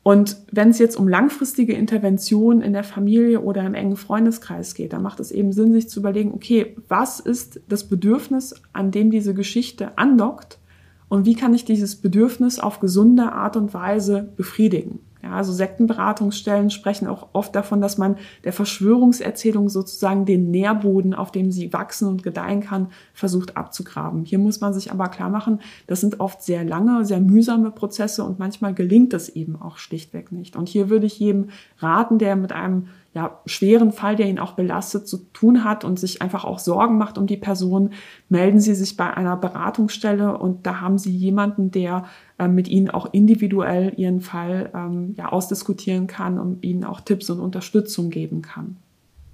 Und 0.03 0.37
wenn 0.53 0.71
es 0.71 0.79
jetzt 0.79 0.97
um 0.97 1.09
langfristige 1.09 1.73
Intervention 1.73 2.61
in 2.61 2.73
der 2.73 2.85
Familie 2.85 3.41
oder 3.41 3.65
im 3.67 3.75
engen 3.75 3.97
Freundeskreis 3.97 4.75
geht, 4.75 4.93
dann 4.93 5.03
macht 5.03 5.19
es 5.19 5.33
eben 5.33 5.53
Sinn, 5.53 5.73
sich 5.73 5.89
zu 5.89 5.99
überlegen, 5.99 6.33
okay, 6.33 6.77
was 6.87 7.19
ist 7.19 7.61
das 7.69 7.89
Bedürfnis, 7.89 8.55
an 8.73 8.93
dem 8.93 9.11
diese 9.11 9.35
Geschichte 9.35 9.99
andockt 9.99 10.61
und 11.09 11.25
wie 11.27 11.35
kann 11.35 11.55
ich 11.55 11.65
dieses 11.65 11.97
Bedürfnis 11.97 12.59
auf 12.59 12.81
gesunde 12.81 13.33
Art 13.33 13.57
und 13.57 13.75
Weise 13.75 14.33
befriedigen? 14.37 15.01
Ja, 15.23 15.33
also 15.33 15.53
Sektenberatungsstellen 15.53 16.71
sprechen 16.71 17.09
auch 17.09 17.29
oft 17.33 17.55
davon, 17.57 17.81
dass 17.81 17.97
man 17.97 18.17
der 18.45 18.53
Verschwörungserzählung 18.53 19.69
sozusagen 19.69 20.27
den 20.27 20.51
Nährboden, 20.51 21.15
auf 21.15 21.33
dem 21.33 21.51
sie 21.51 21.73
wachsen 21.73 22.07
und 22.07 22.23
gedeihen 22.23 22.61
kann, 22.61 22.89
versucht 23.15 23.57
abzugraben. 23.57 24.25
Hier 24.25 24.39
muss 24.39 24.61
man 24.61 24.75
sich 24.75 24.93
aber 24.93 25.09
klar 25.09 25.31
machen, 25.31 25.61
das 25.87 26.03
sind 26.03 26.21
oft 26.21 26.43
sehr 26.43 26.65
lange, 26.65 27.05
sehr 27.05 27.21
mühsame 27.21 27.71
Prozesse 27.71 28.25
und 28.25 28.39
manchmal 28.39 28.75
gelingt 28.75 29.15
es 29.15 29.29
eben 29.31 29.57
auch 29.61 29.79
schlichtweg 29.79 30.33
nicht. 30.33 30.55
Und 30.55 30.69
hier 30.69 30.91
würde 30.91 31.07
ich 31.07 31.19
jedem 31.19 31.49
raten, 31.79 32.19
der 32.19 32.37
mit 32.37 32.53
einem 32.53 32.89
ja, 33.17 33.41
schweren 33.47 33.93
Fall, 33.93 34.15
der 34.15 34.27
ihn 34.27 34.39
auch 34.39 34.53
belastet, 34.53 35.09
zu 35.09 35.17
tun 35.33 35.65
hat 35.65 35.85
und 35.85 35.99
sich 35.99 36.21
einfach 36.21 36.45
auch 36.45 36.59
Sorgen 36.59 36.99
macht 36.99 37.17
um 37.17 37.27
die 37.27 37.39
Person, 37.39 37.95
melden 38.29 38.61
Sie 38.61 38.75
sich 38.75 38.99
bei 38.99 39.11
einer 39.11 39.39
Beratungsstelle 39.39 40.37
und 40.37 40.67
da 40.67 40.83
haben 40.83 40.99
Sie 40.99 41.11
jemanden, 41.17 41.71
der 41.71 42.05
äh, 42.39 42.47
mit 42.47 42.69
Ihnen 42.69 42.91
auch 42.91 43.15
individuell 43.15 43.95
Ihren 43.97 44.21
Fall 44.21 44.71
ähm, 44.75 45.15
ja, 45.17 45.33
ausdiskutieren 45.33 46.07
kann 46.09 46.39
und 46.39 46.63
Ihnen 46.63 46.85
auch 46.85 47.01
Tipps 47.01 47.31
und 47.31 47.41
Unterstützung 47.41 48.11
geben 48.11 48.43
kann. 48.43 48.77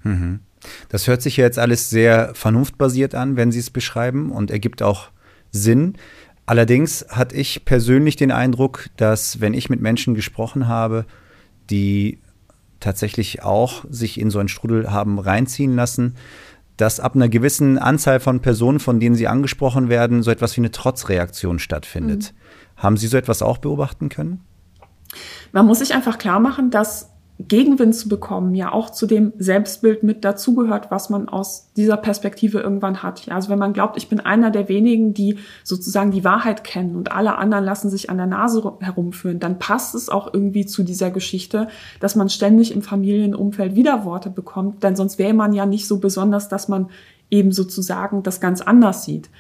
Mhm. 0.05 0.39
Das 0.89 1.09
hört 1.09 1.21
sich 1.21 1.37
jetzt 1.37 1.59
alles 1.59 1.91
sehr 1.91 2.37
vernunftbasiert 2.37 3.17
an, 3.17 3.35
wenn 3.35 3.51
Sie 3.51 3.59
es 3.59 3.71
beschreiben 3.71 4.31
und 4.31 4.53
ergibt 4.53 4.81
auch 4.81 5.09
Sinn. 5.51 5.95
Allerdings 6.47 7.05
hatte 7.09 7.35
ich 7.35 7.65
persönlich 7.65 8.15
den 8.15 8.31
Eindruck, 8.31 8.91
dass 8.97 9.41
wenn 9.41 9.55
ich 9.55 9.71
mit 9.71 9.81
Menschen 9.81 10.15
gesprochen 10.15 10.69
habe, 10.69 11.05
die 11.69 12.21
tatsächlich 12.83 13.43
auch 13.43 13.85
sich 13.89 14.21
in 14.21 14.31
so 14.31 14.39
einen 14.39 14.49
Strudel 14.49 14.91
haben 14.91 15.19
reinziehen 15.19 15.75
lassen, 15.75 16.17
dass 16.77 17.01
ab 17.01 17.15
einer 17.15 17.29
gewissen 17.29 17.79
Anzahl 17.79 18.21
von 18.21 18.41
Personen, 18.41 18.81
von 18.81 18.99
denen 18.99 19.15
sie 19.15 19.29
angesprochen 19.29 19.89
werden, 19.89 20.23
so 20.23 20.31
etwas 20.31 20.57
wie 20.57 20.61
eine 20.63 20.71
Trotzreaktion 20.71 21.59
stattfindet. 21.59 22.33
Mhm. 22.33 22.83
Haben 22.83 22.97
Sie 22.97 23.07
so 23.07 23.17
etwas 23.17 23.43
auch 23.43 23.59
beobachten 23.59 24.09
können? 24.09 24.41
Man 25.53 25.67
muss 25.67 25.79
sich 25.79 25.95
einfach 25.95 26.19
klar 26.19 26.41
machen, 26.41 26.71
dass 26.71 27.12
Gegenwind 27.39 27.95
zu 27.95 28.09
bekommen, 28.09 28.55
ja 28.55 28.73
auch 28.73 28.91
zu 28.91 29.07
dem 29.07 29.33
Selbstbild 29.39 30.03
mit 30.03 30.25
dazugehört, 30.25 30.91
was 30.91 31.11
man 31.11 31.29
aus 31.29 31.71
dieser 31.77 31.97
Perspektive 31.97 32.61
irgendwann 32.61 33.03
hat. 33.03 33.27
Ja, 33.27 33.35
also 33.35 33.49
wenn 33.49 33.59
man 33.59 33.73
glaubt, 33.73 33.97
ich 33.97 34.09
bin 34.09 34.21
einer 34.21 34.51
der 34.51 34.69
wenigen, 34.69 35.15
die 35.15 35.39
sozusagen 35.65 36.11
die 36.11 36.25
Wahrheit 36.25 36.63
kennen 36.63 36.95
und 36.95 37.11
alle 37.11 37.37
anderen 37.39 37.65
lassen 37.65 37.91
sich 37.91 38.11
an 38.11 38.19
der 38.19 38.27
Nase 38.27 38.75
herumführen, 38.81 39.41
dann 39.41 39.59
passt 39.59 39.95
es 39.95 40.09
auch 40.09 40.33
irgendwie 40.33 40.67
zu 40.67 40.83
dieser 40.83 41.11
Geschichte, 41.11 41.69
dass 42.01 42.17
man 42.17 42.29
ständig 42.29 42.73
im 42.73 42.83
Familienumfeld 42.83 43.75
Widerworte 43.75 44.31
bekommt, 44.31 44.83
denn 44.83 44.95
sonst 44.95 45.19
wäre 45.19 45.35
man 45.35 45.53
ja 45.53 45.67
nicht 45.67 45.89
so 45.89 45.99
besonders, 45.99 46.49
dass 46.49 46.69
man 46.69 46.91
eben 47.31 47.51
sozusagen 47.51 48.23
das 48.23 48.41
ganz 48.41 48.61
anders 48.61 49.05
sieht. 49.05 49.31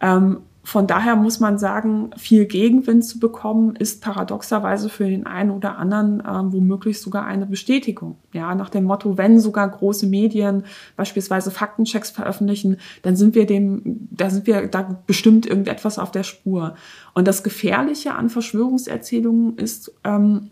Ähm, 0.00 0.38
von 0.64 0.86
daher 0.86 1.16
muss 1.16 1.40
man 1.40 1.58
sagen, 1.58 2.10
viel 2.16 2.46
Gegenwind 2.46 3.04
zu 3.04 3.18
bekommen, 3.18 3.74
ist 3.74 4.00
paradoxerweise 4.00 4.88
für 4.88 5.08
den 5.08 5.26
einen 5.26 5.50
oder 5.50 5.76
anderen 5.76 6.20
äh, 6.20 6.52
womöglich 6.52 7.00
sogar 7.00 7.26
eine 7.26 7.46
Bestätigung. 7.46 8.16
Ja, 8.32 8.54
nach 8.54 8.70
dem 8.70 8.84
Motto, 8.84 9.18
wenn 9.18 9.40
sogar 9.40 9.68
große 9.68 10.06
Medien 10.06 10.64
beispielsweise 10.96 11.50
Faktenchecks 11.50 12.10
veröffentlichen, 12.10 12.76
dann 13.02 13.16
sind 13.16 13.34
wir 13.34 13.46
dem, 13.46 14.08
da 14.12 14.30
sind 14.30 14.46
wir 14.46 14.68
da 14.68 15.02
bestimmt 15.06 15.46
irgendetwas 15.46 15.98
auf 15.98 16.12
der 16.12 16.22
Spur. 16.22 16.76
Und 17.12 17.26
das 17.26 17.42
Gefährliche 17.42 18.14
an 18.14 18.30
Verschwörungserzählungen 18.30 19.56
ist, 19.58 19.92
ähm, 20.04 20.50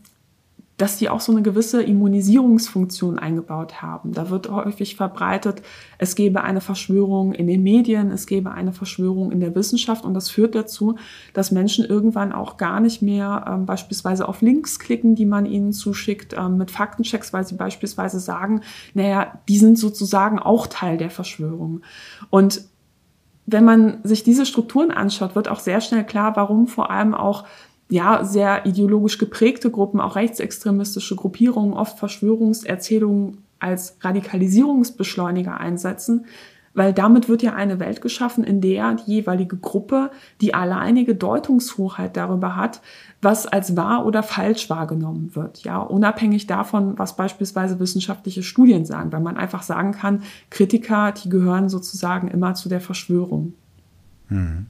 dass 0.80 0.96
die 0.96 1.10
auch 1.10 1.20
so 1.20 1.32
eine 1.32 1.42
gewisse 1.42 1.82
Immunisierungsfunktion 1.82 3.18
eingebaut 3.18 3.82
haben. 3.82 4.12
Da 4.12 4.30
wird 4.30 4.50
häufig 4.50 4.96
verbreitet, 4.96 5.60
es 5.98 6.14
gäbe 6.14 6.42
eine 6.42 6.62
Verschwörung 6.62 7.34
in 7.34 7.46
den 7.46 7.62
Medien, 7.62 8.10
es 8.10 8.26
gäbe 8.26 8.52
eine 8.52 8.72
Verschwörung 8.72 9.30
in 9.30 9.40
der 9.40 9.54
Wissenschaft 9.54 10.06
und 10.06 10.14
das 10.14 10.30
führt 10.30 10.54
dazu, 10.54 10.96
dass 11.34 11.50
Menschen 11.50 11.84
irgendwann 11.84 12.32
auch 12.32 12.56
gar 12.56 12.80
nicht 12.80 13.02
mehr 13.02 13.44
ähm, 13.46 13.66
beispielsweise 13.66 14.26
auf 14.26 14.40
Links 14.40 14.78
klicken, 14.78 15.14
die 15.14 15.26
man 15.26 15.44
ihnen 15.44 15.74
zuschickt 15.74 16.34
ähm, 16.34 16.56
mit 16.56 16.70
Faktenchecks, 16.70 17.34
weil 17.34 17.46
sie 17.46 17.56
beispielsweise 17.56 18.18
sagen, 18.18 18.62
naja, 18.94 19.38
die 19.48 19.58
sind 19.58 19.78
sozusagen 19.78 20.38
auch 20.38 20.66
Teil 20.66 20.96
der 20.96 21.10
Verschwörung. 21.10 21.82
Und 22.30 22.62
wenn 23.44 23.64
man 23.64 23.98
sich 24.02 24.22
diese 24.22 24.46
Strukturen 24.46 24.90
anschaut, 24.90 25.34
wird 25.34 25.48
auch 25.48 25.60
sehr 25.60 25.80
schnell 25.80 26.04
klar, 26.04 26.36
warum 26.36 26.68
vor 26.68 26.90
allem 26.90 27.14
auch 27.14 27.44
ja, 27.90 28.24
sehr 28.24 28.66
ideologisch 28.66 29.18
geprägte 29.18 29.70
Gruppen, 29.70 30.00
auch 30.00 30.16
rechtsextremistische 30.16 31.16
Gruppierungen, 31.16 31.74
oft 31.74 31.98
Verschwörungserzählungen 31.98 33.38
als 33.58 33.96
Radikalisierungsbeschleuniger 34.00 35.58
einsetzen, 35.58 36.26
weil 36.72 36.92
damit 36.92 37.28
wird 37.28 37.42
ja 37.42 37.54
eine 37.54 37.80
Welt 37.80 38.00
geschaffen, 38.00 38.44
in 38.44 38.60
der 38.60 38.94
die 38.94 39.10
jeweilige 39.10 39.56
Gruppe 39.56 40.12
die 40.40 40.54
alleinige 40.54 41.16
Deutungshoheit 41.16 42.16
darüber 42.16 42.54
hat, 42.54 42.80
was 43.20 43.46
als 43.46 43.76
wahr 43.76 44.06
oder 44.06 44.22
falsch 44.22 44.70
wahrgenommen 44.70 45.34
wird. 45.34 45.64
Ja, 45.64 45.78
unabhängig 45.78 46.46
davon, 46.46 46.96
was 46.96 47.16
beispielsweise 47.16 47.80
wissenschaftliche 47.80 48.44
Studien 48.44 48.84
sagen, 48.86 49.10
weil 49.10 49.20
man 49.20 49.36
einfach 49.36 49.62
sagen 49.62 49.92
kann, 49.92 50.22
Kritiker, 50.48 51.12
die 51.12 51.28
gehören 51.28 51.68
sozusagen 51.68 52.28
immer 52.28 52.54
zu 52.54 52.68
der 52.68 52.80
Verschwörung. 52.80 53.54
Hm. 54.28 54.66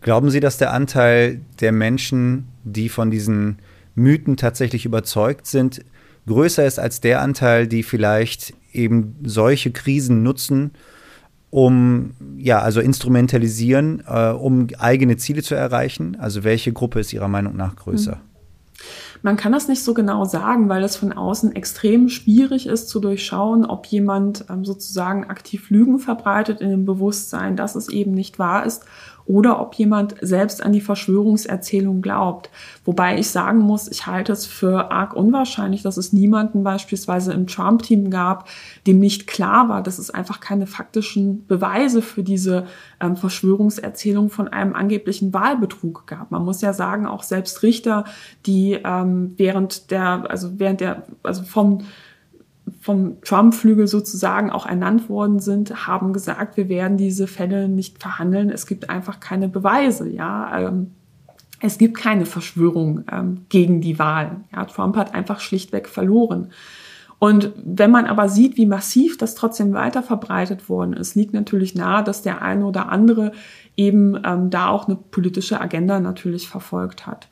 Glauben 0.00 0.30
Sie, 0.30 0.40
dass 0.40 0.58
der 0.58 0.72
Anteil 0.72 1.40
der 1.60 1.72
Menschen, 1.72 2.48
die 2.64 2.88
von 2.88 3.10
diesen 3.10 3.58
Mythen 3.94 4.36
tatsächlich 4.36 4.84
überzeugt 4.84 5.46
sind, 5.46 5.84
größer 6.26 6.64
ist 6.64 6.78
als 6.78 7.00
der 7.00 7.20
Anteil, 7.20 7.66
die 7.66 7.82
vielleicht 7.82 8.54
eben 8.72 9.16
solche 9.24 9.72
Krisen 9.72 10.22
nutzen, 10.22 10.72
um, 11.50 12.12
ja, 12.36 12.60
also 12.60 12.80
instrumentalisieren, 12.80 14.02
äh, 14.06 14.30
um 14.30 14.68
eigene 14.78 15.16
Ziele 15.16 15.42
zu 15.42 15.54
erreichen? 15.54 16.16
Also 16.20 16.44
welche 16.44 16.72
Gruppe 16.72 17.00
ist 17.00 17.12
Ihrer 17.12 17.28
Meinung 17.28 17.56
nach 17.56 17.74
größer? 17.74 18.12
Hm. 18.12 18.20
Man 19.22 19.36
kann 19.36 19.50
das 19.50 19.66
nicht 19.66 19.82
so 19.82 19.94
genau 19.94 20.24
sagen, 20.24 20.68
weil 20.68 20.84
es 20.84 20.94
von 20.94 21.12
außen 21.12 21.56
extrem 21.56 22.08
schwierig 22.08 22.66
ist 22.68 22.88
zu 22.88 23.00
durchschauen, 23.00 23.64
ob 23.64 23.86
jemand 23.86 24.44
ähm, 24.48 24.64
sozusagen 24.64 25.24
aktiv 25.24 25.70
Lügen 25.70 25.98
verbreitet 25.98 26.60
in 26.60 26.70
dem 26.70 26.84
Bewusstsein, 26.84 27.56
dass 27.56 27.74
es 27.74 27.88
eben 27.88 28.12
nicht 28.12 28.38
wahr 28.38 28.64
ist 28.64 28.84
oder 29.28 29.60
ob 29.60 29.74
jemand 29.74 30.16
selbst 30.22 30.62
an 30.62 30.72
die 30.72 30.80
Verschwörungserzählung 30.80 32.00
glaubt. 32.00 32.48
Wobei 32.84 33.18
ich 33.18 33.28
sagen 33.30 33.58
muss, 33.58 33.86
ich 33.86 34.06
halte 34.06 34.32
es 34.32 34.46
für 34.46 34.90
arg 34.90 35.14
unwahrscheinlich, 35.14 35.82
dass 35.82 35.98
es 35.98 36.14
niemanden 36.14 36.64
beispielsweise 36.64 37.34
im 37.34 37.46
Trump-Team 37.46 38.10
gab, 38.10 38.48
dem 38.86 38.98
nicht 38.98 39.26
klar 39.26 39.68
war, 39.68 39.82
dass 39.82 39.98
es 39.98 40.10
einfach 40.10 40.40
keine 40.40 40.66
faktischen 40.66 41.46
Beweise 41.46 42.00
für 42.00 42.22
diese 42.22 42.66
ähm, 43.00 43.16
Verschwörungserzählung 43.16 44.30
von 44.30 44.48
einem 44.48 44.74
angeblichen 44.74 45.34
Wahlbetrug 45.34 46.06
gab. 46.06 46.30
Man 46.30 46.44
muss 46.44 46.62
ja 46.62 46.72
sagen, 46.72 47.06
auch 47.06 47.22
selbst 47.22 47.62
Richter, 47.62 48.04
die 48.46 48.78
ähm, 48.82 49.34
während 49.36 49.90
der, 49.90 50.24
also 50.30 50.58
während 50.58 50.80
der, 50.80 51.02
also 51.22 51.42
vom 51.42 51.82
vom 52.80 53.20
Trump-Flügel 53.22 53.86
sozusagen 53.86 54.50
auch 54.50 54.66
ernannt 54.66 55.08
worden 55.08 55.40
sind, 55.40 55.86
haben 55.86 56.12
gesagt, 56.12 56.56
wir 56.56 56.68
werden 56.68 56.96
diese 56.96 57.26
Fälle 57.26 57.68
nicht 57.68 58.00
verhandeln. 58.00 58.50
Es 58.50 58.66
gibt 58.66 58.88
einfach 58.88 59.20
keine 59.20 59.48
Beweise. 59.48 60.08
Ja, 60.08 60.58
ähm, 60.58 60.92
es 61.60 61.78
gibt 61.78 61.96
keine 61.98 62.24
Verschwörung 62.24 63.04
ähm, 63.10 63.46
gegen 63.48 63.80
die 63.80 63.98
Wahl. 63.98 64.42
Ja, 64.54 64.64
Trump 64.64 64.96
hat 64.96 65.14
einfach 65.14 65.40
schlichtweg 65.40 65.88
verloren. 65.88 66.52
Und 67.18 67.52
wenn 67.56 67.90
man 67.90 68.06
aber 68.06 68.28
sieht, 68.28 68.56
wie 68.56 68.66
massiv 68.66 69.18
das 69.18 69.34
trotzdem 69.34 69.72
weiter 69.72 70.04
verbreitet 70.04 70.68
worden 70.68 70.92
ist, 70.92 71.16
liegt 71.16 71.34
natürlich 71.34 71.74
nahe, 71.74 72.04
dass 72.04 72.22
der 72.22 72.42
eine 72.42 72.64
oder 72.64 72.90
andere 72.90 73.32
eben 73.76 74.20
ähm, 74.24 74.50
da 74.50 74.68
auch 74.68 74.86
eine 74.86 74.96
politische 74.96 75.60
Agenda 75.60 75.98
natürlich 75.98 76.48
verfolgt 76.48 77.08
hat. 77.08 77.28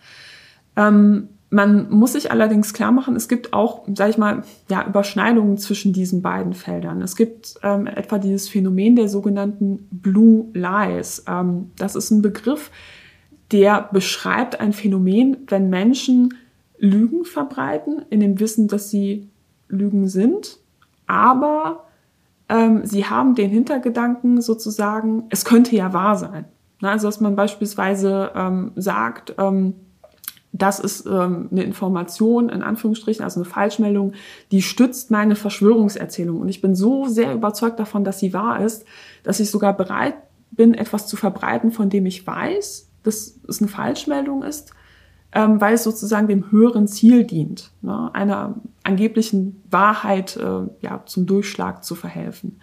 Ähm, 0.75 1.29
man 1.51 1.91
muss 1.91 2.15
sich 2.15 2.31
allerdings 2.31 2.75
klar 2.75 2.91
machen, 2.91 3.15
es 3.15 3.29
gibt 3.29 3.53
auch, 3.53 3.85
sage 3.95 4.11
ich 4.11 4.19
mal, 4.19 4.43
ja, 4.69 4.87
Überschneidungen 4.87 5.59
zwischen 5.59 5.93
diesen 5.93 6.21
beiden 6.21 6.55
Feldern. 6.55 7.03
Es 7.03 7.15
gibt 7.15 7.55
ähm, 7.63 7.87
etwa 7.87 8.19
dieses 8.19 8.49
Phänomen 8.49 8.97
der 8.97 9.09
sogenannten 9.09 9.87
Blue 9.91 10.47
Lies. 10.55 11.25
Ähm, 11.29 11.71
das 11.77 11.95
ist 11.95 12.11
ein 12.11 12.21
Begriff, 12.21 12.71
der 13.53 13.89
beschreibt 13.93 14.61
ein 14.61 14.73
Phänomen, 14.73 15.37
wenn 15.47 15.71
Menschen 15.71 16.35
Lügen 16.79 17.25
verbreiten, 17.25 18.05
in 18.11 18.21
dem 18.21 18.41
Wissen, 18.41 18.67
dass 18.69 18.91
sie 18.91 19.29
Lügen 19.69 20.09
sind, 20.09 20.59
aber 21.07 21.87
ähm, 22.49 22.85
sie 22.85 23.07
haben 23.07 23.35
den 23.35 23.51
Hintergedanken 23.51 24.41
sozusagen, 24.41 25.25
es 25.31 25.45
könnte 25.45 25.75
ja 25.77 25.93
wahr 25.93 26.17
sein. 26.17 26.45
Na, 26.81 26.91
also 26.91 27.09
dass 27.09 27.21
man 27.21 27.37
beispielsweise 27.37 28.33
ähm, 28.35 28.73
sagt, 28.77 29.35
ähm, 29.39 29.75
das 30.59 30.79
ist 30.79 31.07
ähm, 31.07 31.49
eine 31.51 31.65
Information, 31.65 32.49
in 32.49 32.63
Anführungsstrichen, 32.63 33.25
also 33.25 33.41
eine 33.41 33.49
Falschmeldung, 33.49 34.13
die 34.51 34.63
stützt 34.63 35.11
meine 35.11 35.37
Verschwörungserzählung. 35.37 36.41
Und 36.41 36.49
ich 36.49 36.61
bin 36.61 36.75
so 36.75 37.07
sehr 37.07 37.35
überzeugt 37.35 37.79
davon, 37.79 38.05
dass 38.05 38.19
sie 38.19 38.33
wahr 38.33 38.61
ist, 38.65 38.85
dass 39.23 39.41
ich 39.41 39.51
sogar 39.51 39.77
bereit 39.77 40.15
bin, 40.51 40.75
etwas 40.75 41.07
zu 41.07 41.17
verbreiten, 41.17 41.73
von 41.73 41.91
dem 41.91 42.07
ich 42.07 42.27
weiß, 42.27 42.91
dass 43.03 43.39
es 43.49 43.61
eine 43.61 43.69
Falschmeldung 43.69 44.43
ist, 44.43 44.73
ähm, 45.33 45.61
weil 45.61 45.75
es 45.75 45.85
sozusagen 45.85 46.29
dem 46.29 46.51
höheren 46.51 46.87
Ziel 46.87 47.25
dient, 47.25 47.73
ne, 47.83 48.11
einer 48.15 48.55
angeblichen 48.83 49.63
Wahrheit 49.71 50.37
äh, 50.37 50.63
ja, 50.81 51.03
zum 51.07 51.27
Durchschlag 51.27 51.85
zu 51.85 51.95
verhelfen. 51.95 52.61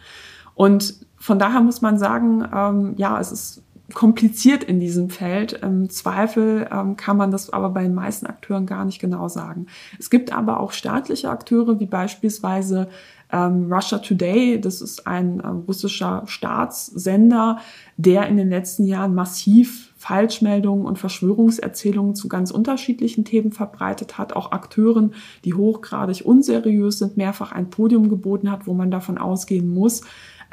Und 0.55 1.05
von 1.17 1.39
daher 1.39 1.61
muss 1.61 1.81
man 1.81 1.97
sagen, 1.97 2.47
ähm, 2.53 2.93
ja, 2.97 3.19
es 3.19 3.31
ist 3.31 3.62
kompliziert 3.93 4.63
in 4.63 4.79
diesem 4.79 5.09
Feld. 5.09 5.53
Im 5.53 5.89
Zweifel 5.89 6.67
ähm, 6.71 6.95
kann 6.95 7.17
man 7.17 7.31
das 7.31 7.51
aber 7.51 7.69
bei 7.69 7.83
den 7.83 7.93
meisten 7.93 8.25
Akteuren 8.25 8.65
gar 8.65 8.85
nicht 8.85 8.99
genau 8.99 9.27
sagen. 9.27 9.67
Es 9.99 10.09
gibt 10.09 10.31
aber 10.31 10.59
auch 10.59 10.71
staatliche 10.71 11.29
Akteure, 11.29 11.79
wie 11.79 11.85
beispielsweise 11.85 12.87
ähm, 13.31 13.71
Russia 13.71 13.97
Today. 13.97 14.61
Das 14.61 14.81
ist 14.81 15.05
ein 15.05 15.41
äh, 15.41 15.47
russischer 15.47 16.23
Staatssender, 16.27 17.59
der 17.97 18.27
in 18.27 18.37
den 18.37 18.49
letzten 18.49 18.85
Jahren 18.85 19.13
massiv 19.15 19.93
Falschmeldungen 19.97 20.85
und 20.85 20.99
Verschwörungserzählungen 20.99 22.15
zu 22.15 22.27
ganz 22.27 22.51
unterschiedlichen 22.51 23.25
Themen 23.25 23.51
verbreitet 23.51 24.17
hat, 24.17 24.33
auch 24.33 24.51
Akteuren, 24.51 25.13
die 25.45 25.53
hochgradig 25.53 26.25
unseriös 26.25 26.99
sind, 26.99 27.15
mehrfach 27.15 27.53
ein 27.53 27.69
Podium 27.69 28.09
geboten 28.09 28.51
hat, 28.51 28.67
wo 28.67 28.73
man 28.73 28.91
davon 28.91 29.17
ausgehen 29.17 29.73
muss, 29.73 30.01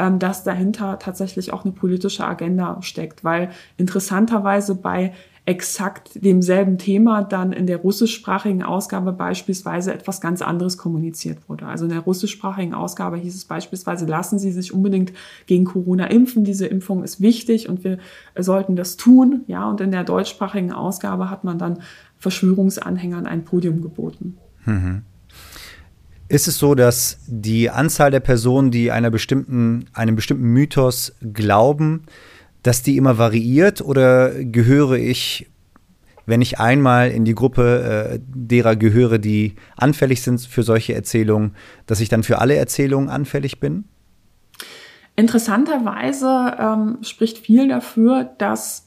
ähm, 0.00 0.18
dass 0.18 0.42
dahinter 0.42 0.98
tatsächlich 0.98 1.52
auch 1.52 1.64
eine 1.64 1.72
politische 1.72 2.24
Agenda 2.24 2.80
steckt, 2.80 3.22
weil 3.22 3.50
interessanterweise 3.76 4.74
bei 4.74 5.12
exakt 5.44 6.10
demselben 6.22 6.78
Thema 6.78 7.22
dann 7.22 7.52
in 7.52 7.66
der 7.66 7.78
russischsprachigen 7.78 8.62
Ausgabe 8.62 9.12
beispielsweise 9.12 9.92
etwas 9.92 10.20
ganz 10.20 10.42
anderes 10.42 10.78
kommuniziert 10.78 11.48
wurde. 11.48 11.66
Also 11.66 11.84
in 11.84 11.90
der 11.90 12.00
russischsprachigen 12.00 12.72
Ausgabe 12.72 13.16
hieß 13.16 13.34
es 13.34 13.44
beispielsweise, 13.44 14.06
lassen 14.06 14.38
Sie 14.38 14.52
sich 14.52 14.72
unbedingt 14.72 15.12
gegen 15.46 15.64
Corona 15.64 16.06
impfen. 16.06 16.44
Diese 16.44 16.66
Impfung 16.66 17.02
ist 17.02 17.20
wichtig 17.20 17.68
und 17.68 17.84
wir 17.84 17.98
sollten 18.38 18.76
das 18.76 18.96
tun. 18.96 19.42
Ja, 19.48 19.68
und 19.68 19.80
in 19.80 19.90
der 19.90 20.04
deutschsprachigen 20.04 20.72
Ausgabe 20.72 21.30
hat 21.30 21.44
man 21.44 21.58
dann 21.58 21.80
Verschwörungsanhängern 22.18 23.26
ein 23.26 23.44
Podium 23.44 23.82
geboten. 23.82 24.38
Mhm. 24.64 25.02
Ist 26.30 26.46
es 26.46 26.58
so, 26.58 26.76
dass 26.76 27.18
die 27.26 27.70
Anzahl 27.70 28.12
der 28.12 28.20
Personen, 28.20 28.70
die 28.70 28.92
einer 28.92 29.10
bestimmten, 29.10 29.86
einem 29.92 30.14
bestimmten 30.14 30.44
Mythos 30.44 31.12
glauben, 31.34 32.04
dass 32.62 32.84
die 32.84 32.96
immer 32.96 33.18
variiert 33.18 33.80
oder 33.82 34.30
gehöre 34.44 34.92
ich, 34.92 35.50
wenn 36.26 36.40
ich 36.40 36.60
einmal 36.60 37.10
in 37.10 37.24
die 37.24 37.34
Gruppe 37.34 38.12
äh, 38.12 38.20
derer 38.32 38.76
gehöre, 38.76 39.18
die 39.18 39.56
anfällig 39.76 40.22
sind 40.22 40.40
für 40.40 40.62
solche 40.62 40.94
Erzählungen, 40.94 41.56
dass 41.86 41.98
ich 41.98 42.08
dann 42.08 42.22
für 42.22 42.38
alle 42.38 42.54
Erzählungen 42.54 43.10
anfällig 43.10 43.58
bin? 43.58 43.86
Interessanterweise 45.16 46.56
ähm, 46.60 46.98
spricht 47.02 47.38
viel 47.38 47.66
dafür, 47.66 48.30
dass 48.38 48.86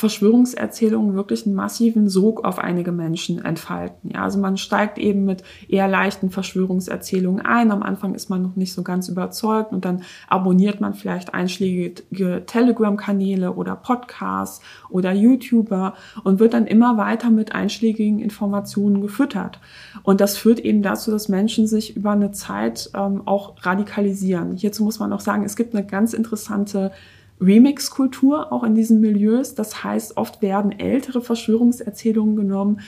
Verschwörungserzählungen 0.00 1.14
wirklich 1.14 1.44
einen 1.44 1.54
massiven 1.54 2.08
Sog 2.08 2.44
auf 2.44 2.58
einige 2.58 2.90
Menschen 2.90 3.44
entfalten. 3.44 4.10
Ja, 4.14 4.22
also 4.22 4.38
man 4.38 4.56
steigt 4.56 4.96
eben 4.96 5.26
mit 5.26 5.44
eher 5.68 5.88
leichten 5.88 6.30
Verschwörungserzählungen 6.30 7.44
ein. 7.44 7.70
Am 7.70 7.82
Anfang 7.82 8.14
ist 8.14 8.30
man 8.30 8.42
noch 8.42 8.56
nicht 8.56 8.72
so 8.72 8.82
ganz 8.82 9.10
überzeugt 9.10 9.72
und 9.72 9.84
dann 9.84 10.02
abonniert 10.26 10.80
man 10.80 10.94
vielleicht 10.94 11.34
einschlägige 11.34 12.46
Telegram-Kanäle 12.46 13.52
oder 13.52 13.76
Podcasts 13.76 14.62
oder 14.88 15.12
YouTuber 15.12 15.92
und 16.24 16.40
wird 16.40 16.54
dann 16.54 16.66
immer 16.66 16.96
weiter 16.96 17.28
mit 17.28 17.54
einschlägigen 17.54 18.20
Informationen 18.20 19.02
gefüttert. 19.02 19.60
Und 20.02 20.22
das 20.22 20.38
führt 20.38 20.60
eben 20.60 20.80
dazu, 20.80 21.10
dass 21.10 21.28
Menschen 21.28 21.66
sich 21.66 21.94
über 21.94 22.12
eine 22.12 22.32
Zeit 22.32 22.90
ähm, 22.94 23.20
auch 23.26 23.54
radikalisieren. 23.66 24.56
Hierzu 24.56 24.82
muss 24.82 24.98
man 24.98 25.12
auch 25.12 25.20
sagen, 25.20 25.44
es 25.44 25.56
gibt 25.56 25.74
eine 25.74 25.86
ganz 25.86 26.14
interessante 26.14 26.90
Remix-Kultur 27.40 28.52
auch 28.52 28.64
in 28.64 28.74
diesen 28.74 29.00
Milieus. 29.00 29.54
Das 29.54 29.82
heißt, 29.82 30.16
oft 30.16 30.42
werden 30.42 30.78
ältere 30.78 31.22
Verschwörungserzählungen 31.22 32.36
genommen 32.36 32.80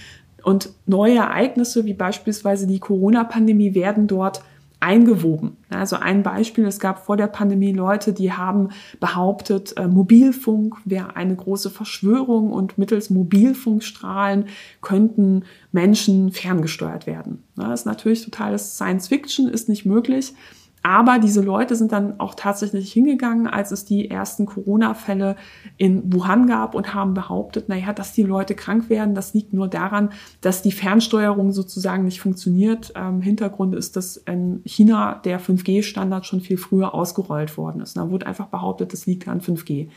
und 0.43 0.71
neue 0.87 1.17
Ereignisse 1.17 1.85
wie 1.85 1.95
beispielsweise 1.95 2.67
die 2.67 2.81
Corona-Pandemie 2.81 3.75
werden 3.75 4.07
dort 4.07 4.43
eingewoben. 4.83 5.57
Also 5.71 5.95
ein 5.97 6.25
Beispiel, 6.25 6.67
es 6.67 6.81
gab 6.81 7.07
vor 7.07 7.17
der 7.17 7.29
Pandemie 7.29 7.73
Leute, 7.73 8.13
die 8.13 8.33
haben 8.33 8.71
behauptet, 8.99 9.77
äh, 9.77 9.87
Mobilfunk 9.87 10.75
wäre 10.85 11.15
eine 11.15 11.37
große 11.37 11.71
Verschwörung 11.71 12.51
und 12.51 12.79
mittels 12.79 13.09
Mobilfunkstrahlen 13.09 14.47
könnten 14.81 15.45
Menschen 15.71 16.33
ferngesteuert 16.33 17.07
werden. 17.07 17.45
Das 17.55 17.81
ist 17.81 17.87
natürlich 17.87 18.25
totales 18.25 18.75
Science 18.75 19.07
Fiction, 19.07 19.49
ist 19.49 19.69
nicht 19.69 19.87
möglich. 19.87 20.35
Aber 20.83 21.21
diese 21.21 21.41
Leute 21.41 21.77
sind 21.77 21.93
dann 21.93 22.19
auch 22.19 22.35
tatsächlich 22.35 22.93
hingegangen, 22.93 23.47
als 23.47 23.71
es 23.71 23.85
die 23.85 24.11
ersten 24.11 24.47
Corona-Fälle 24.47 25.37
in 25.77 26.13
Wuhan 26.13 26.49
gab 26.49 26.75
und 26.75 26.93
haben 26.93 27.15
behauptet, 27.15 27.69
naja, 27.69 27.93
dass 27.93 28.13
die 28.13 28.25
Leute 28.25 28.55
krank 28.55 28.91
werden, 28.91 29.15
das 29.15 29.33
liegt 29.33 29.53
nur 29.53 29.69
daran, 29.69 30.11
dass 30.41 30.61
die 30.61 30.73
Fernsteuerung 30.73 31.53
sozusagen 31.53 32.05
nicht 32.05 32.21
funktioniert. 32.21 32.93
Ähm, 32.97 33.23
Hintergrund 33.23 33.77
ist, 33.77 33.95
dass 33.95 34.17
in 34.17 34.61
China 34.65 35.21
der 35.25 35.41
5G-Standard 35.41 36.27
schon 36.27 36.41
viel 36.41 36.57
früher 36.57 36.95
ausgerollt 36.95 37.57
worden 37.57 37.81
ist. 37.81 37.97
Da 37.97 38.11
wurde 38.11 38.27
einfach 38.27 38.49
behauptet, 38.49 38.93
das 38.93 39.07
liegt 39.07 39.29
an 39.29 39.41
5G. 39.41 39.89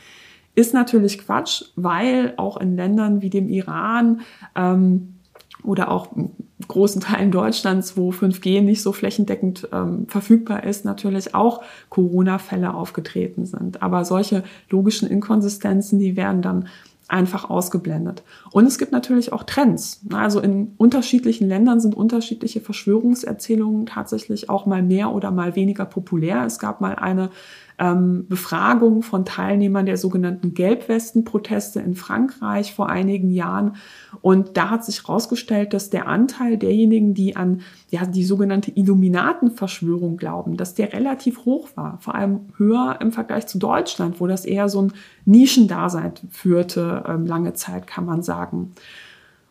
Ist 0.54 0.72
natürlich 0.72 1.18
Quatsch, 1.18 1.64
weil 1.74 2.32
auch 2.36 2.56
in 2.56 2.76
Ländern 2.76 3.20
wie 3.22 3.28
dem 3.28 3.48
Iran 3.48 4.20
ähm, 4.54 5.15
oder 5.66 5.90
auch 5.90 6.08
großen 6.68 7.00
Teilen 7.00 7.30
Deutschlands, 7.30 7.96
wo 7.96 8.10
5G 8.10 8.62
nicht 8.62 8.82
so 8.82 8.92
flächendeckend 8.92 9.68
ähm, 9.72 10.06
verfügbar 10.08 10.64
ist, 10.64 10.84
natürlich 10.84 11.34
auch 11.34 11.62
Corona-Fälle 11.90 12.74
aufgetreten 12.74 13.46
sind. 13.46 13.82
Aber 13.82 14.04
solche 14.04 14.42
logischen 14.70 15.08
Inkonsistenzen, 15.08 15.98
die 15.98 16.16
werden 16.16 16.42
dann 16.42 16.68
einfach 17.08 17.48
ausgeblendet. 17.48 18.24
Und 18.50 18.66
es 18.66 18.78
gibt 18.78 18.92
natürlich 18.92 19.32
auch 19.32 19.44
Trends. 19.44 20.00
Also 20.12 20.40
in 20.40 20.72
unterschiedlichen 20.76 21.48
Ländern 21.48 21.80
sind 21.80 21.94
unterschiedliche 21.94 22.60
Verschwörungserzählungen 22.60 23.86
tatsächlich 23.86 24.50
auch 24.50 24.66
mal 24.66 24.82
mehr 24.82 25.12
oder 25.12 25.30
mal 25.30 25.54
weniger 25.54 25.84
populär. 25.84 26.44
Es 26.44 26.58
gab 26.58 26.80
mal 26.80 26.96
eine 26.96 27.30
ähm, 27.78 28.26
Befragung 28.28 29.02
von 29.02 29.24
Teilnehmern 29.24 29.86
der 29.86 29.98
sogenannten 29.98 30.54
Gelbwesten-Proteste 30.54 31.80
in 31.80 31.94
Frankreich 31.94 32.72
vor 32.74 32.88
einigen 32.88 33.30
Jahren. 33.30 33.76
Und 34.22 34.56
da 34.56 34.70
hat 34.70 34.84
sich 34.84 35.02
herausgestellt, 35.02 35.74
dass 35.74 35.90
der 35.90 36.06
Anteil 36.06 36.56
derjenigen, 36.56 37.14
die 37.14 37.36
an 37.36 37.60
ja, 37.90 38.06
die 38.06 38.24
sogenannte 38.24 38.70
Illuminatenverschwörung 38.70 40.16
glauben, 40.16 40.56
dass 40.56 40.74
der 40.74 40.92
relativ 40.92 41.44
hoch 41.44 41.68
war. 41.74 41.98
Vor 42.00 42.14
allem 42.14 42.40
höher 42.56 42.98
im 43.00 43.12
Vergleich 43.12 43.46
zu 43.46 43.58
Deutschland, 43.58 44.20
wo 44.20 44.26
das 44.26 44.44
eher 44.44 44.68
so 44.68 44.82
ein 44.82 44.92
Nischendasein 45.24 46.14
führte, 46.30 46.95
ähm, 47.06 47.26
lange 47.26 47.54
Zeit 47.54 47.86
kann 47.86 48.04
man 48.04 48.22
sagen. 48.22 48.72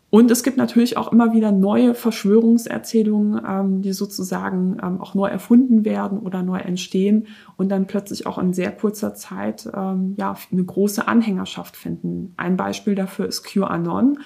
Und 0.08 0.30
es 0.30 0.44
gibt 0.44 0.56
natürlich 0.56 0.96
auch 0.96 1.12
immer 1.12 1.32
wieder 1.32 1.50
neue 1.50 1.92
Verschwörungserzählungen, 1.94 3.40
ähm, 3.46 3.82
die 3.82 3.92
sozusagen 3.92 4.78
ähm, 4.82 5.00
auch 5.00 5.14
neu 5.14 5.26
erfunden 5.28 5.84
werden 5.84 6.18
oder 6.20 6.42
neu 6.42 6.58
entstehen 6.58 7.26
und 7.56 7.68
dann 7.70 7.86
plötzlich 7.86 8.26
auch 8.26 8.38
in 8.38 8.52
sehr 8.52 8.70
kurzer 8.70 9.14
Zeit 9.14 9.64
ja, 9.66 10.36
eine 10.52 10.64
große 10.64 11.06
Anhängerschaft 11.08 11.76
finden. 11.76 12.34
Ein 12.36 12.56
Beispiel 12.56 12.94
dafür 12.94 13.26
ist 13.26 13.42
QAnon, 13.42 14.18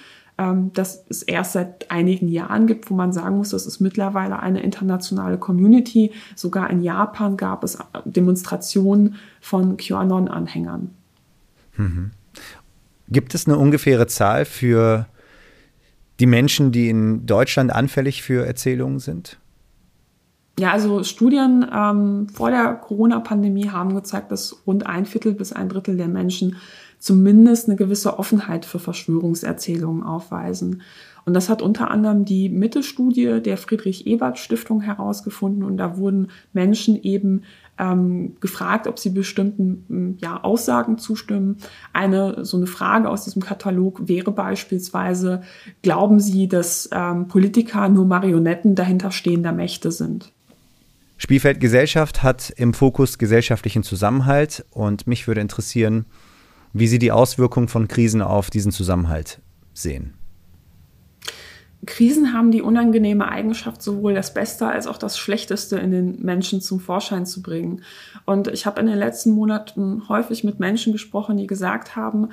das 0.73 1.05
es 1.09 1.23
erst 1.23 1.53
seit 1.53 1.91
einigen 1.91 2.29
Jahren 2.29 2.67
gibt, 2.67 2.91
wo 2.91 2.95
man 2.95 3.13
sagen 3.13 3.37
muss, 3.37 3.51
das 3.51 3.67
ist 3.67 3.81
mittlerweile 3.81 4.41
eine 4.41 4.63
internationale 4.63 5.39
Community. 5.39 6.13
Sogar 6.35 6.71
in 6.71 6.83
Japan 6.83 7.37
gab 7.37 7.63
es 7.63 7.79
Demonstrationen 8.05 9.17
von 9.41 9.77
QAnon-Anhängern. 9.77 10.91
Mhm. 11.77 12.11
Gibt 13.11 13.35
es 13.35 13.47
eine 13.47 13.59
ungefähre 13.59 14.07
Zahl 14.07 14.45
für 14.45 15.07
die 16.21 16.27
Menschen, 16.27 16.71
die 16.71 16.89
in 16.89 17.27
Deutschland 17.27 17.73
anfällig 17.73 18.23
für 18.23 18.47
Erzählungen 18.47 18.99
sind? 18.99 19.39
Ja, 20.59 20.73
also 20.73 21.03
Studien 21.05 21.67
ähm, 21.75 22.29
vor 22.29 22.51
der 22.51 22.75
Corona-Pandemie 22.75 23.71
haben 23.71 23.95
gezeigt, 23.95 24.31
dass 24.31 24.67
rund 24.67 24.87
ein 24.87 25.07
Viertel 25.07 25.33
bis 25.33 25.53
ein 25.53 25.71
Drittel 25.71 25.97
der 25.97 26.09
Menschen 26.09 26.57
zumindest 26.99 27.67
eine 27.67 27.77
gewisse 27.77 28.19
Offenheit 28.19 28.67
für 28.67 28.79
Verschwörungserzählungen 28.79 30.03
aufweisen. 30.03 30.83
Und 31.25 31.35
das 31.35 31.49
hat 31.49 31.63
unter 31.63 31.91
anderem 31.91 32.25
die 32.25 32.49
Mitte-Studie 32.49 33.41
der 33.43 33.57
Friedrich-Ebert-Stiftung 33.57 34.83
herausgefunden. 34.83 35.65
Und 35.65 35.79
da 35.79 35.97
wurden 35.97 36.29
Menschen 36.53 37.03
eben 37.03 37.43
ähm, 37.81 38.37
gefragt, 38.41 38.87
ob 38.87 38.99
sie 38.99 39.11
bestimmten 39.11 39.85
hm, 39.89 40.19
ja, 40.21 40.43
Aussagen 40.43 40.99
zustimmen. 40.99 41.57
Eine 41.93 42.45
so 42.45 42.59
eine 42.59 42.67
Frage 42.67 43.09
aus 43.09 43.25
diesem 43.25 43.43
Katalog 43.43 44.07
wäre 44.07 44.31
beispielsweise, 44.31 45.43
glauben 45.83 46.21
Sie, 46.21 46.47
dass 46.47 46.89
ähm, 46.93 47.29
Politiker 47.29 47.89
nur 47.89 48.05
Marionetten 48.05 48.75
dahinterstehender 48.75 49.53
Mächte 49.53 49.91
sind? 49.91 50.33
Spielfeld 51.17 51.61
Gesellschaft 51.61 52.23
hat 52.23 52.51
im 52.51 52.75
Fokus 52.75 53.19
gesellschaftlichen 53.19 53.83
Zusammenhalt 53.83 54.65
und 54.71 55.07
mich 55.07 55.27
würde 55.27 55.41
interessieren, 55.41 56.07
wie 56.73 56.87
Sie 56.87 56.99
die 56.99 57.13
Auswirkungen 57.13 57.69
von 57.69 57.89
Krisen 57.89 58.23
auf 58.23 58.51
diesen 58.51 58.73
Zusammenhalt 58.73 59.41
sehen. 59.73 60.15
Krisen 61.87 62.35
haben 62.35 62.51
die 62.51 62.61
unangenehme 62.61 63.29
Eigenschaft, 63.29 63.83
sowohl 63.83 64.13
das 64.15 64.35
Beste 64.35 64.67
als 64.67 64.87
auch 64.87 64.99
das 64.99 65.19
Schlechteste 65.19 65.79
in 65.79 65.91
den 65.91 66.23
Menschen 66.23 66.61
zum 66.61 66.79
Vorschein 66.79 67.25
zu 67.25 67.41
bringen. 67.41 67.83
Und 68.27 68.49
ich 68.49 68.67
habe 68.67 68.81
in 68.81 68.87
den 68.87 68.99
letzten 68.99 69.31
Monaten 69.31 70.09
häufig 70.09 70.45
mit 70.45 70.61
Menschen 70.61 70.93
gesprochen, 70.93 71.39
die 71.39 71.47
gesagt 71.47 71.97
haben, 71.97 72.29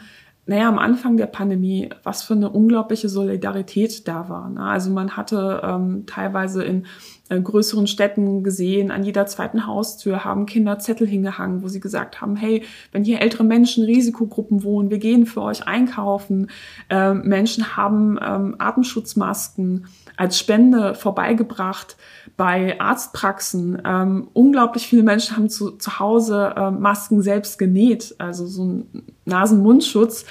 naja, 0.48 0.70
am 0.70 0.80
Anfang 0.80 1.18
der 1.18 1.26
Pandemie, 1.26 1.90
was 2.04 2.24
für 2.24 2.34
eine 2.34 2.50
unglaubliche 2.50 3.10
Solidarität 3.10 4.08
da 4.08 4.30
war. 4.30 4.50
Ne? 4.50 4.62
Also 4.62 4.90
man 4.90 5.18
hatte 5.18 5.62
ähm, 5.62 6.06
teilweise 6.06 6.64
in 6.64 6.86
äh, 7.28 7.42
größeren 7.42 7.88
Städten 7.88 8.44
gesehen, 8.44 8.90
an 8.90 9.04
jeder 9.04 9.26
zweiten 9.26 9.68
Haustür 9.68 10.24
haben 10.24 10.46
Kinder 10.46 10.80
Zettel 10.80 11.06
hingehangen, 11.06 11.64
wo 11.64 11.68
sie 11.68 11.82
gesagt 11.82 12.22
haben, 12.22 12.38
hey, 12.38 12.64
wenn 12.94 13.04
hier 13.04 13.20
ältere 13.20 13.44
Menschen, 13.44 13.84
Risikogruppen 13.84 14.64
wohnen, 14.64 14.90
wir 14.90 15.00
gehen 15.00 15.26
für 15.26 15.42
euch 15.42 15.68
einkaufen. 15.68 16.50
Ähm, 16.90 17.24
Menschen 17.26 17.76
haben 17.76 18.18
ähm, 18.26 18.56
Atemschutzmasken 18.58 19.88
als 20.16 20.40
Spende 20.40 20.96
vorbeigebracht 20.96 21.98
bei 22.38 22.80
Arztpraxen. 22.80 23.82
Ähm, 23.84 24.30
unglaublich 24.32 24.88
viele 24.88 25.04
Menschen 25.04 25.36
haben 25.36 25.50
zu, 25.50 25.72
zu 25.72 26.00
Hause 26.00 26.54
äh, 26.56 26.72
Masken 26.72 27.22
selbst 27.22 27.60
genäht, 27.60 28.16
also 28.18 28.46
so 28.46 28.64
ein 28.64 29.04
Nasen-Mundschutz. 29.26 30.26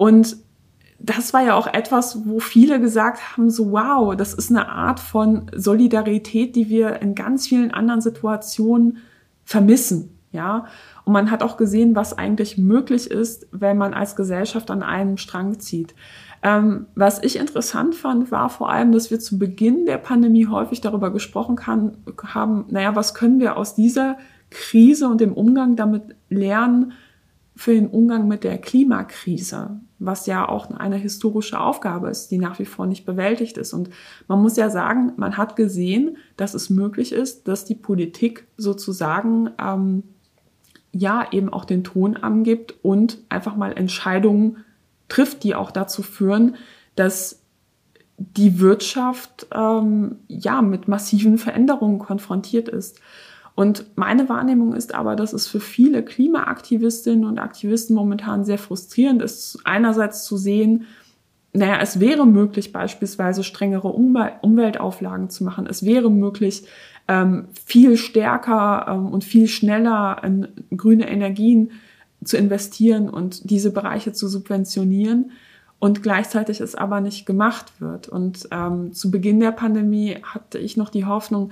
Und 0.00 0.38
das 0.98 1.34
war 1.34 1.42
ja 1.42 1.56
auch 1.56 1.66
etwas, 1.66 2.26
wo 2.26 2.40
viele 2.40 2.80
gesagt 2.80 3.36
haben, 3.36 3.50
so 3.50 3.72
wow, 3.72 4.16
das 4.16 4.32
ist 4.32 4.48
eine 4.48 4.70
Art 4.70 4.98
von 4.98 5.50
Solidarität, 5.54 6.56
die 6.56 6.70
wir 6.70 7.02
in 7.02 7.14
ganz 7.14 7.48
vielen 7.48 7.70
anderen 7.70 8.00
Situationen 8.00 8.96
vermissen. 9.44 10.16
Ja, 10.32 10.64
und 11.04 11.12
man 11.12 11.30
hat 11.30 11.42
auch 11.42 11.58
gesehen, 11.58 11.96
was 11.96 12.16
eigentlich 12.16 12.56
möglich 12.56 13.10
ist, 13.10 13.46
wenn 13.52 13.76
man 13.76 13.92
als 13.92 14.16
Gesellschaft 14.16 14.70
an 14.70 14.82
einem 14.82 15.18
Strang 15.18 15.60
zieht. 15.60 15.94
Ähm, 16.42 16.86
was 16.94 17.22
ich 17.22 17.36
interessant 17.36 17.94
fand, 17.94 18.30
war 18.30 18.48
vor 18.48 18.70
allem, 18.70 18.92
dass 18.92 19.10
wir 19.10 19.20
zu 19.20 19.38
Beginn 19.38 19.84
der 19.84 19.98
Pandemie 19.98 20.46
häufig 20.46 20.80
darüber 20.80 21.12
gesprochen 21.12 21.56
kann, 21.56 21.98
haben, 22.24 22.64
naja, 22.70 22.96
was 22.96 23.12
können 23.12 23.38
wir 23.38 23.58
aus 23.58 23.74
dieser 23.74 24.16
Krise 24.48 25.08
und 25.08 25.20
dem 25.20 25.34
Umgang 25.34 25.76
damit 25.76 26.14
lernen 26.30 26.92
für 27.54 27.74
den 27.74 27.88
Umgang 27.88 28.26
mit 28.26 28.42
der 28.42 28.56
Klimakrise, 28.56 29.80
was 30.00 30.26
ja 30.26 30.48
auch 30.48 30.70
eine 30.70 30.96
historische 30.96 31.60
Aufgabe 31.60 32.08
ist, 32.08 32.30
die 32.30 32.38
nach 32.38 32.58
wie 32.58 32.64
vor 32.64 32.86
nicht 32.86 33.04
bewältigt 33.04 33.58
ist. 33.58 33.74
Und 33.74 33.90
man 34.26 34.40
muss 34.40 34.56
ja 34.56 34.70
sagen, 34.70 35.12
man 35.16 35.36
hat 35.36 35.56
gesehen, 35.56 36.16
dass 36.36 36.54
es 36.54 36.70
möglich 36.70 37.12
ist, 37.12 37.46
dass 37.46 37.66
die 37.66 37.74
Politik 37.74 38.46
sozusagen 38.56 39.50
ähm, 39.62 40.02
ja 40.92 41.26
eben 41.30 41.50
auch 41.50 41.66
den 41.66 41.84
Ton 41.84 42.16
angibt 42.16 42.74
und 42.82 43.18
einfach 43.28 43.56
mal 43.56 43.76
Entscheidungen 43.76 44.64
trifft, 45.08 45.44
die 45.44 45.54
auch 45.54 45.70
dazu 45.70 46.02
führen, 46.02 46.56
dass 46.96 47.42
die 48.16 48.58
Wirtschaft 48.58 49.46
ähm, 49.52 50.16
ja 50.28 50.62
mit 50.62 50.88
massiven 50.88 51.36
Veränderungen 51.36 51.98
konfrontiert 51.98 52.68
ist. 52.68 53.00
Und 53.60 53.84
meine 53.94 54.30
Wahrnehmung 54.30 54.72
ist 54.72 54.94
aber, 54.94 55.16
dass 55.16 55.34
es 55.34 55.46
für 55.46 55.60
viele 55.60 56.02
Klimaaktivistinnen 56.02 57.26
und 57.26 57.38
Aktivisten 57.38 57.94
momentan 57.94 58.42
sehr 58.42 58.56
frustrierend 58.56 59.20
ist, 59.20 59.58
einerseits 59.64 60.24
zu 60.24 60.38
sehen, 60.38 60.86
naja, 61.52 61.78
es 61.82 62.00
wäre 62.00 62.26
möglich, 62.26 62.72
beispielsweise 62.72 63.44
strengere 63.44 63.88
Umwel 63.88 64.32
Umweltauflagen 64.40 65.28
zu 65.28 65.44
machen. 65.44 65.66
Es 65.66 65.84
wäre 65.84 66.10
möglich, 66.10 66.62
ähm, 67.06 67.48
viel 67.66 67.98
stärker 67.98 68.86
ähm, 68.88 69.08
und 69.08 69.24
viel 69.24 69.46
schneller 69.46 70.22
in 70.24 70.48
grüne 70.74 71.10
Energien 71.10 71.72
zu 72.24 72.38
investieren 72.38 73.10
und 73.10 73.50
diese 73.50 73.72
Bereiche 73.72 74.14
zu 74.14 74.26
subventionieren 74.28 75.32
und 75.78 76.02
gleichzeitig 76.02 76.62
es 76.62 76.76
aber 76.76 77.02
nicht 77.02 77.26
gemacht 77.26 77.78
wird. 77.78 78.08
Und 78.08 78.48
ähm, 78.52 78.94
zu 78.94 79.10
Beginn 79.10 79.38
der 79.38 79.52
Pandemie 79.52 80.16
hatte 80.22 80.56
ich 80.56 80.78
noch 80.78 80.88
die 80.88 81.04
Hoffnung, 81.04 81.50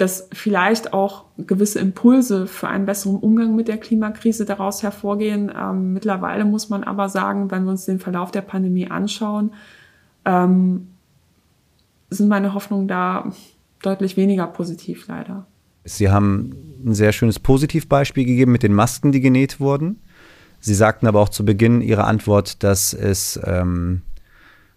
dass 0.00 0.28
vielleicht 0.32 0.94
auch 0.94 1.24
gewisse 1.36 1.78
Impulse 1.78 2.46
für 2.46 2.68
einen 2.68 2.86
besseren 2.86 3.16
Umgang 3.16 3.54
mit 3.54 3.68
der 3.68 3.76
Klimakrise 3.76 4.46
daraus 4.46 4.82
hervorgehen. 4.82 5.52
Ähm, 5.54 5.92
mittlerweile 5.92 6.46
muss 6.46 6.70
man 6.70 6.84
aber 6.84 7.10
sagen, 7.10 7.50
wenn 7.50 7.64
wir 7.64 7.72
uns 7.72 7.84
den 7.84 7.98
Verlauf 7.98 8.30
der 8.30 8.40
Pandemie 8.40 8.90
anschauen, 8.90 9.52
ähm, 10.24 10.88
sind 12.08 12.28
meine 12.28 12.54
Hoffnungen 12.54 12.88
da 12.88 13.30
deutlich 13.82 14.16
weniger 14.16 14.46
positiv 14.46 15.06
leider. 15.06 15.46
Sie 15.84 16.08
haben 16.08 16.54
ein 16.84 16.94
sehr 16.94 17.12
schönes 17.12 17.38
Positivbeispiel 17.38 18.24
gegeben 18.24 18.52
mit 18.52 18.62
den 18.62 18.72
Masken, 18.72 19.12
die 19.12 19.20
genäht 19.20 19.60
wurden. 19.60 20.00
Sie 20.60 20.74
sagten 20.74 21.06
aber 21.06 21.20
auch 21.20 21.28
zu 21.28 21.44
Beginn 21.44 21.82
Ihrer 21.82 22.06
Antwort, 22.06 22.62
dass 22.62 22.94
es 22.94 23.38
ähm, 23.44 24.02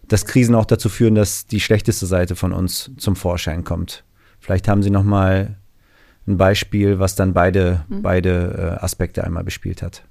dass 0.07 0.25
Krisen 0.25 0.55
auch 0.55 0.65
dazu 0.65 0.89
führen, 0.89 1.15
dass 1.15 1.45
die 1.45 1.61
schlechteste 1.61 2.05
Seite 2.05 2.35
von 2.35 2.51
uns 2.51 2.91
zum 2.97 3.15
Vorschein 3.15 3.63
kommt. 3.63 4.03
Vielleicht 4.43 4.67
haben 4.67 4.83
Sie 4.83 4.89
noch 4.89 5.03
mal 5.03 5.55
ein 6.27 6.35
Beispiel, 6.35 6.99
was 6.99 7.15
dann 7.15 7.31
beide, 7.31 7.85
mhm. 7.87 8.01
beide 8.01 8.77
äh, 8.81 8.83
Aspekte 8.83 9.23
einmal 9.23 9.45
bespielt 9.45 9.81
hat. 9.81 10.03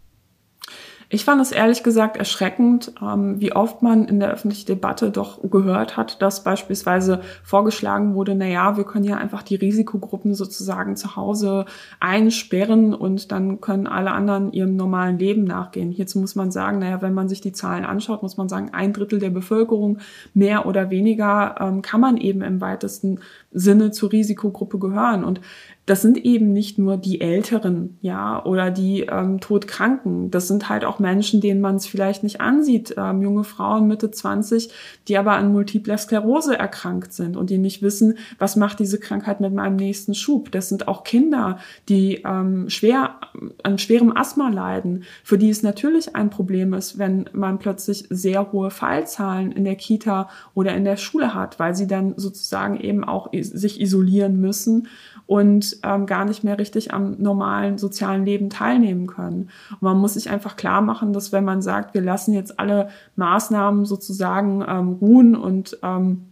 Ich 1.14 1.26
fand 1.26 1.42
es 1.42 1.52
ehrlich 1.52 1.82
gesagt 1.82 2.16
erschreckend, 2.16 2.94
ähm, 3.02 3.38
wie 3.38 3.52
oft 3.52 3.82
man 3.82 4.06
in 4.06 4.18
der 4.18 4.30
öffentlichen 4.30 4.64
Debatte 4.64 5.10
doch 5.10 5.40
gehört 5.42 5.98
hat, 5.98 6.22
dass 6.22 6.42
beispielsweise 6.42 7.20
vorgeschlagen 7.44 8.14
wurde, 8.14 8.34
na 8.34 8.46
ja, 8.46 8.78
wir 8.78 8.84
können 8.84 9.04
ja 9.04 9.18
einfach 9.18 9.42
die 9.42 9.56
Risikogruppen 9.56 10.34
sozusagen 10.34 10.96
zu 10.96 11.14
Hause 11.14 11.66
einsperren 12.00 12.94
und 12.94 13.30
dann 13.30 13.60
können 13.60 13.86
alle 13.86 14.12
anderen 14.12 14.54
ihrem 14.54 14.74
normalen 14.74 15.18
Leben 15.18 15.44
nachgehen. 15.44 15.90
Hierzu 15.90 16.18
muss 16.18 16.34
man 16.34 16.50
sagen, 16.50 16.78
na 16.78 16.88
ja, 16.88 17.02
wenn 17.02 17.12
man 17.12 17.28
sich 17.28 17.42
die 17.42 17.52
Zahlen 17.52 17.84
anschaut, 17.84 18.22
muss 18.22 18.38
man 18.38 18.48
sagen, 18.48 18.70
ein 18.72 18.94
Drittel 18.94 19.18
der 19.18 19.28
Bevölkerung, 19.28 19.98
mehr 20.32 20.64
oder 20.64 20.88
weniger, 20.88 21.56
ähm, 21.60 21.82
kann 21.82 22.00
man 22.00 22.16
eben 22.16 22.40
im 22.40 22.62
weitesten 22.62 23.20
Sinne 23.52 23.90
zur 23.90 24.12
Risikogruppe 24.12 24.78
gehören. 24.78 25.24
Und 25.24 25.42
das 25.84 26.00
sind 26.00 26.16
eben 26.18 26.52
nicht 26.52 26.78
nur 26.78 26.96
die 26.96 27.20
Älteren, 27.20 27.98
ja, 28.02 28.44
oder 28.44 28.70
die 28.70 29.00
ähm, 29.00 29.40
Todkranken. 29.40 30.30
Das 30.30 30.46
sind 30.46 30.68
halt 30.68 30.84
auch 30.84 31.00
Menschen, 31.00 31.40
denen 31.40 31.60
man 31.60 31.74
es 31.74 31.86
vielleicht 31.86 32.22
nicht 32.22 32.40
ansieht. 32.40 32.94
Ähm, 32.96 33.20
junge 33.20 33.42
Frauen 33.42 33.88
Mitte 33.88 34.12
20, 34.12 34.70
die 35.08 35.18
aber 35.18 35.32
an 35.32 35.52
Multipler 35.52 35.98
Sklerose 35.98 36.56
erkrankt 36.56 37.12
sind 37.12 37.36
und 37.36 37.50
die 37.50 37.58
nicht 37.58 37.82
wissen, 37.82 38.18
was 38.38 38.54
macht 38.54 38.78
diese 38.78 39.00
Krankheit 39.00 39.40
mit 39.40 39.52
meinem 39.52 39.74
nächsten 39.74 40.14
Schub. 40.14 40.52
Das 40.52 40.68
sind 40.68 40.86
auch 40.86 41.02
Kinder, 41.02 41.58
die 41.88 42.22
ähm, 42.24 42.70
schwer 42.70 43.16
an 43.64 43.78
schwerem 43.78 44.16
Asthma 44.16 44.50
leiden, 44.50 45.02
für 45.24 45.36
die 45.36 45.50
es 45.50 45.64
natürlich 45.64 46.14
ein 46.14 46.30
Problem 46.30 46.74
ist, 46.74 46.98
wenn 46.98 47.28
man 47.32 47.58
plötzlich 47.58 48.06
sehr 48.08 48.52
hohe 48.52 48.70
Fallzahlen 48.70 49.50
in 49.50 49.64
der 49.64 49.76
Kita 49.76 50.28
oder 50.54 50.76
in 50.76 50.84
der 50.84 50.96
Schule 50.96 51.34
hat, 51.34 51.58
weil 51.58 51.74
sie 51.74 51.88
dann 51.88 52.14
sozusagen 52.16 52.78
eben 52.78 53.02
auch 53.02 53.30
sich 53.32 53.80
isolieren 53.80 54.40
müssen 54.40 54.86
und 55.26 55.71
ähm, 55.82 56.06
gar 56.06 56.24
nicht 56.24 56.44
mehr 56.44 56.58
richtig 56.58 56.92
am 56.92 57.16
normalen 57.18 57.78
sozialen 57.78 58.24
Leben 58.24 58.50
teilnehmen 58.50 59.06
können. 59.06 59.50
Und 59.70 59.82
man 59.82 59.98
muss 59.98 60.14
sich 60.14 60.30
einfach 60.30 60.56
klar 60.56 60.80
machen, 60.80 61.12
dass 61.12 61.32
wenn 61.32 61.44
man 61.44 61.62
sagt, 61.62 61.94
wir 61.94 62.02
lassen 62.02 62.32
jetzt 62.32 62.58
alle 62.58 62.88
Maßnahmen 63.16 63.84
sozusagen 63.84 64.64
ähm, 64.66 64.98
ruhen 65.00 65.36
und 65.36 65.78
ähm, 65.82 66.31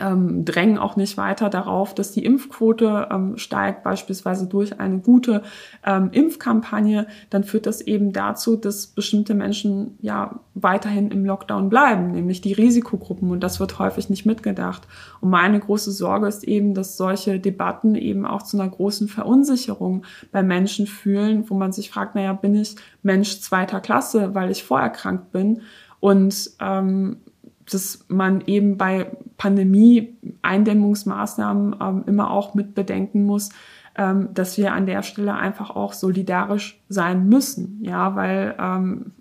ähm, 0.00 0.44
drängen 0.44 0.78
auch 0.78 0.96
nicht 0.96 1.16
weiter 1.16 1.50
darauf, 1.50 1.94
dass 1.94 2.12
die 2.12 2.24
Impfquote 2.24 3.08
ähm, 3.10 3.38
steigt, 3.38 3.82
beispielsweise 3.82 4.46
durch 4.46 4.80
eine 4.80 4.98
gute 4.98 5.42
ähm, 5.84 6.10
Impfkampagne, 6.12 7.06
dann 7.30 7.44
führt 7.44 7.66
das 7.66 7.80
eben 7.80 8.12
dazu, 8.12 8.56
dass 8.56 8.86
bestimmte 8.86 9.34
Menschen 9.34 9.98
ja 10.00 10.40
weiterhin 10.54 11.10
im 11.10 11.24
Lockdown 11.24 11.68
bleiben, 11.68 12.12
nämlich 12.12 12.40
die 12.40 12.52
Risikogruppen. 12.52 13.30
Und 13.30 13.40
das 13.40 13.60
wird 13.60 13.78
häufig 13.78 14.08
nicht 14.10 14.26
mitgedacht. 14.26 14.88
Und 15.20 15.30
meine 15.30 15.60
große 15.60 15.92
Sorge 15.92 16.26
ist 16.28 16.44
eben, 16.44 16.74
dass 16.74 16.96
solche 16.96 17.38
Debatten 17.38 17.94
eben 17.94 18.26
auch 18.26 18.42
zu 18.42 18.58
einer 18.58 18.70
großen 18.70 19.08
Verunsicherung 19.08 20.04
bei 20.32 20.42
Menschen 20.42 20.86
fühlen, 20.86 21.48
wo 21.48 21.54
man 21.54 21.72
sich 21.72 21.90
fragt, 21.90 22.14
naja, 22.14 22.32
bin 22.32 22.54
ich 22.54 22.76
Mensch 23.02 23.40
zweiter 23.40 23.80
Klasse, 23.80 24.34
weil 24.34 24.50
ich 24.50 24.64
vorerkrankt 24.64 25.32
bin? 25.32 25.62
Und 26.00 26.50
ähm, 26.60 27.18
dass 27.70 28.04
man 28.08 28.42
eben 28.46 28.76
bei 28.76 29.10
Pandemie-Eindämmungsmaßnahmen 29.36 31.76
ähm, 31.80 32.02
immer 32.06 32.30
auch 32.30 32.54
mit 32.54 32.74
bedenken 32.74 33.24
muss, 33.24 33.50
ähm, 33.96 34.28
dass 34.34 34.58
wir 34.58 34.72
an 34.72 34.86
der 34.86 35.02
Stelle 35.02 35.34
einfach 35.34 35.70
auch 35.70 35.92
solidarisch 35.92 36.80
sein 36.88 37.28
müssen. 37.28 37.80
Ja, 37.82 38.14
weil 38.14 38.54
ähm, 38.58 39.12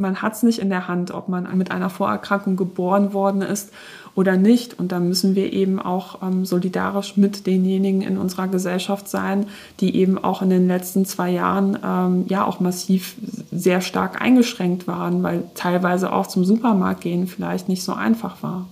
man 0.00 0.22
hat 0.22 0.34
es 0.34 0.42
nicht 0.42 0.58
in 0.58 0.70
der 0.70 0.88
Hand, 0.88 1.10
ob 1.10 1.28
man 1.28 1.56
mit 1.56 1.70
einer 1.70 1.90
Vorerkrankung 1.90 2.56
geboren 2.56 3.12
worden 3.12 3.42
ist 3.42 3.72
oder 4.14 4.36
nicht. 4.36 4.78
Und 4.78 4.92
da 4.92 4.98
müssen 4.98 5.34
wir 5.34 5.52
eben 5.52 5.78
auch 5.78 6.22
ähm, 6.22 6.44
solidarisch 6.44 7.16
mit 7.16 7.46
denjenigen 7.46 8.02
in 8.02 8.18
unserer 8.18 8.48
Gesellschaft 8.48 9.08
sein, 9.08 9.46
die 9.80 9.96
eben 9.96 10.18
auch 10.18 10.42
in 10.42 10.50
den 10.50 10.66
letzten 10.66 11.04
zwei 11.04 11.30
Jahren 11.30 11.78
ähm, 11.84 12.24
ja 12.28 12.44
auch 12.44 12.60
massiv 12.60 13.14
sehr 13.52 13.80
stark 13.80 14.20
eingeschränkt 14.20 14.86
waren, 14.86 15.22
weil 15.22 15.44
teilweise 15.54 16.12
auch 16.12 16.26
zum 16.26 16.44
Supermarkt 16.44 17.02
gehen 17.02 17.26
vielleicht 17.26 17.68
nicht 17.68 17.82
so 17.82 17.92
einfach 17.92 18.42
war. 18.42 18.66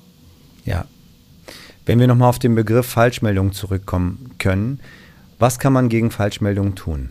Ja. 0.65 0.85
Wenn 1.87 2.01
wir 2.01 2.07
nochmal 2.07 2.29
auf 2.29 2.39
den 2.39 2.55
Begriff 2.55 2.87
Falschmeldung 2.87 3.53
zurückkommen 3.53 4.33
können, 4.39 4.81
was 5.39 5.59
kann 5.59 5.73
man 5.73 5.89
gegen 5.89 6.11
Falschmeldungen 6.11 6.75
tun? 6.75 7.11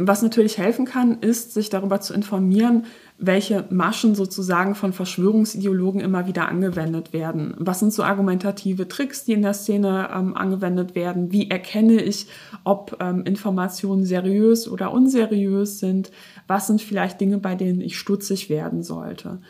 Was 0.00 0.22
natürlich 0.22 0.58
helfen 0.58 0.84
kann, 0.84 1.18
ist, 1.20 1.52
sich 1.52 1.70
darüber 1.70 2.00
zu 2.00 2.14
informieren, 2.14 2.84
welche 3.18 3.64
Maschen 3.70 4.14
sozusagen 4.14 4.76
von 4.76 4.92
Verschwörungsideologen 4.92 6.00
immer 6.00 6.28
wieder 6.28 6.48
angewendet 6.48 7.12
werden. 7.12 7.54
Was 7.58 7.80
sind 7.80 7.92
so 7.92 8.04
argumentative 8.04 8.86
Tricks, 8.86 9.24
die 9.24 9.32
in 9.32 9.42
der 9.42 9.54
Szene 9.54 10.08
ähm, 10.14 10.36
angewendet 10.36 10.94
werden? 10.94 11.32
Wie 11.32 11.50
erkenne 11.50 12.00
ich, 12.00 12.28
ob 12.62 12.96
ähm, 13.00 13.24
Informationen 13.24 14.04
seriös 14.04 14.68
oder 14.68 14.92
unseriös 14.92 15.80
sind? 15.80 16.12
Was 16.46 16.68
sind 16.68 16.80
vielleicht 16.80 17.20
Dinge, 17.20 17.38
bei 17.38 17.56
denen 17.56 17.80
ich 17.80 17.98
stutzig 17.98 18.48
werden 18.48 18.84
sollte? 18.84 19.40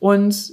Und 0.00 0.52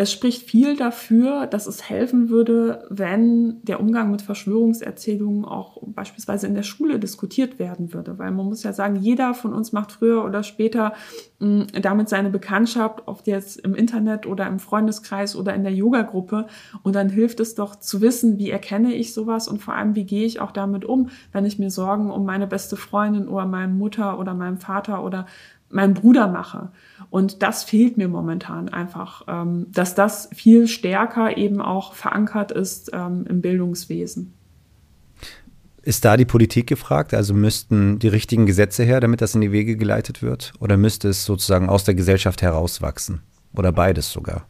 es 0.00 0.12
spricht 0.12 0.48
viel 0.48 0.76
dafür, 0.76 1.48
dass 1.48 1.66
es 1.66 1.90
helfen 1.90 2.28
würde, 2.28 2.86
wenn 2.88 3.60
der 3.64 3.80
Umgang 3.80 4.12
mit 4.12 4.22
Verschwörungserzählungen 4.22 5.44
auch 5.44 5.82
beispielsweise 5.82 6.46
in 6.46 6.54
der 6.54 6.62
Schule 6.62 7.00
diskutiert 7.00 7.58
werden 7.58 7.92
würde. 7.92 8.16
Weil 8.16 8.30
man 8.30 8.46
muss 8.46 8.62
ja 8.62 8.72
sagen, 8.72 8.94
jeder 8.94 9.34
von 9.34 9.52
uns 9.52 9.72
macht 9.72 9.90
früher 9.90 10.24
oder 10.24 10.44
später 10.44 10.92
mh, 11.40 11.66
hm, 11.72 11.82
damit 11.82 12.08
seine 12.08 12.30
Bekanntschaft, 12.30 13.02
ob 13.06 13.26
jetzt 13.26 13.58
im 13.58 13.74
Internet 13.74 14.24
oder 14.24 14.46
im 14.46 14.60
Freundeskreis 14.60 15.34
oder 15.34 15.52
in 15.52 15.64
der 15.64 15.74
Yoga-Gruppe. 15.74 16.46
Und 16.84 16.94
dann 16.94 17.08
hilft 17.08 17.40
es 17.40 17.56
doch 17.56 17.74
zu 17.74 18.00
wissen, 18.00 18.38
wie 18.38 18.50
erkenne 18.50 18.94
ich 18.94 19.12
sowas 19.12 19.48
und 19.48 19.60
vor 19.60 19.74
allem, 19.74 19.96
wie 19.96 20.04
gehe 20.04 20.26
ich 20.26 20.38
auch 20.38 20.52
damit 20.52 20.84
um, 20.84 21.10
wenn 21.32 21.44
ich 21.44 21.58
mir 21.58 21.70
Sorgen 21.70 22.12
um 22.12 22.24
meine 22.24 22.46
beste 22.46 22.76
Freundin 22.76 23.26
oder 23.26 23.46
meine 23.46 23.72
Mutter 23.72 24.20
oder 24.20 24.34
meinen 24.34 24.58
Vater 24.58 25.02
oder 25.02 25.26
meinen 25.70 25.94
Bruder 25.94 26.28
mache. 26.28 26.70
Und 27.10 27.42
das 27.42 27.64
fehlt 27.64 27.96
mir 27.96 28.08
momentan 28.08 28.68
einfach, 28.68 29.22
ähm, 29.28 29.66
dass 29.72 29.94
das 29.94 30.28
viel 30.34 30.68
stärker 30.68 31.36
eben 31.36 31.60
auch 31.60 31.94
verankert 31.94 32.52
ist 32.52 32.90
ähm, 32.92 33.26
im 33.28 33.40
Bildungswesen. 33.40 34.34
Ist 35.82 36.04
da 36.04 36.16
die 36.16 36.26
Politik 36.26 36.66
gefragt? 36.66 37.14
Also 37.14 37.32
müssten 37.32 37.98
die 37.98 38.08
richtigen 38.08 38.44
Gesetze 38.44 38.84
her, 38.84 39.00
damit 39.00 39.20
das 39.20 39.34
in 39.34 39.40
die 39.40 39.52
Wege 39.52 39.76
geleitet 39.76 40.22
wird? 40.22 40.52
Oder 40.60 40.76
müsste 40.76 41.08
es 41.08 41.24
sozusagen 41.24 41.68
aus 41.68 41.84
der 41.84 41.94
Gesellschaft 41.94 42.42
herauswachsen? 42.42 43.22
Oder 43.54 43.72
beides 43.72 44.12
sogar? 44.12 44.46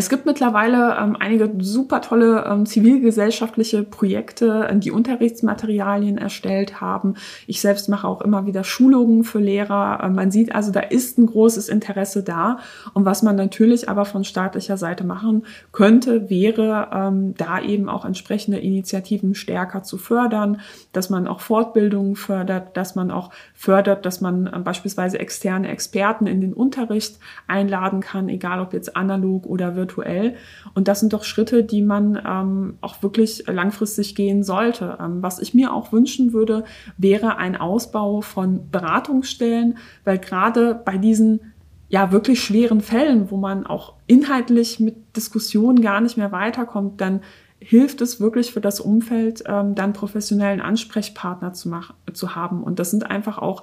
Es 0.00 0.08
gibt 0.08 0.24
mittlerweile 0.24 0.96
ähm, 0.98 1.14
einige 1.20 1.52
super 1.58 2.00
tolle 2.00 2.46
ähm, 2.48 2.64
zivilgesellschaftliche 2.64 3.82
Projekte, 3.82 4.66
äh, 4.70 4.78
die 4.78 4.92
Unterrichtsmaterialien 4.92 6.16
erstellt 6.16 6.80
haben. 6.80 7.16
Ich 7.46 7.60
selbst 7.60 7.90
mache 7.90 8.08
auch 8.08 8.22
immer 8.22 8.46
wieder 8.46 8.64
Schulungen 8.64 9.24
für 9.24 9.40
Lehrer. 9.40 10.00
Äh, 10.02 10.08
man 10.08 10.30
sieht 10.30 10.54
also, 10.54 10.72
da 10.72 10.80
ist 10.80 11.18
ein 11.18 11.26
großes 11.26 11.68
Interesse 11.68 12.22
da. 12.22 12.60
Und 12.94 13.04
was 13.04 13.22
man 13.22 13.36
natürlich 13.36 13.90
aber 13.90 14.06
von 14.06 14.24
staatlicher 14.24 14.78
Seite 14.78 15.04
machen 15.04 15.44
könnte, 15.70 16.30
wäre 16.30 16.88
ähm, 16.94 17.34
da 17.36 17.60
eben 17.60 17.90
auch 17.90 18.06
entsprechende 18.06 18.56
Initiativen 18.56 19.34
stärker 19.34 19.82
zu 19.82 19.98
fördern, 19.98 20.62
dass 20.94 21.10
man 21.10 21.28
auch 21.28 21.40
Fortbildungen 21.40 22.16
fördert, 22.16 22.74
dass 22.74 22.94
man 22.94 23.10
auch 23.10 23.28
fördert, 23.60 24.06
dass 24.06 24.22
man 24.22 24.46
äh, 24.46 24.58
beispielsweise 24.58 25.18
externe 25.18 25.68
Experten 25.68 26.26
in 26.26 26.40
den 26.40 26.54
Unterricht 26.54 27.18
einladen 27.46 28.00
kann, 28.00 28.30
egal 28.30 28.58
ob 28.58 28.72
jetzt 28.72 28.96
analog 28.96 29.44
oder 29.44 29.76
virtuell. 29.76 30.36
Und 30.72 30.88
das 30.88 31.00
sind 31.00 31.12
doch 31.12 31.24
Schritte, 31.24 31.62
die 31.62 31.82
man 31.82 32.18
ähm, 32.26 32.78
auch 32.80 33.02
wirklich 33.02 33.44
langfristig 33.48 34.14
gehen 34.14 34.44
sollte. 34.44 34.96
Ähm, 34.98 35.22
was 35.22 35.38
ich 35.40 35.52
mir 35.52 35.74
auch 35.74 35.92
wünschen 35.92 36.32
würde, 36.32 36.64
wäre 36.96 37.36
ein 37.36 37.54
Ausbau 37.54 38.22
von 38.22 38.70
Beratungsstellen, 38.70 39.76
weil 40.04 40.16
gerade 40.16 40.74
bei 40.74 40.96
diesen 40.96 41.52
ja 41.90 42.12
wirklich 42.12 42.42
schweren 42.42 42.80
Fällen, 42.80 43.30
wo 43.30 43.36
man 43.36 43.66
auch 43.66 43.92
inhaltlich 44.06 44.80
mit 44.80 45.16
Diskussionen 45.16 45.82
gar 45.82 46.00
nicht 46.00 46.16
mehr 46.16 46.32
weiterkommt, 46.32 47.02
dann 47.02 47.20
hilft 47.60 48.00
es 48.00 48.20
wirklich 48.20 48.52
für 48.52 48.60
das 48.60 48.80
Umfeld, 48.80 49.44
ähm, 49.46 49.74
dann 49.74 49.92
professionellen 49.92 50.60
Ansprechpartner 50.60 51.52
zu, 51.52 51.68
machen, 51.68 51.94
zu 52.12 52.34
haben. 52.34 52.62
Und 52.62 52.78
das 52.78 52.90
sind 52.90 53.08
einfach 53.08 53.38
auch 53.38 53.62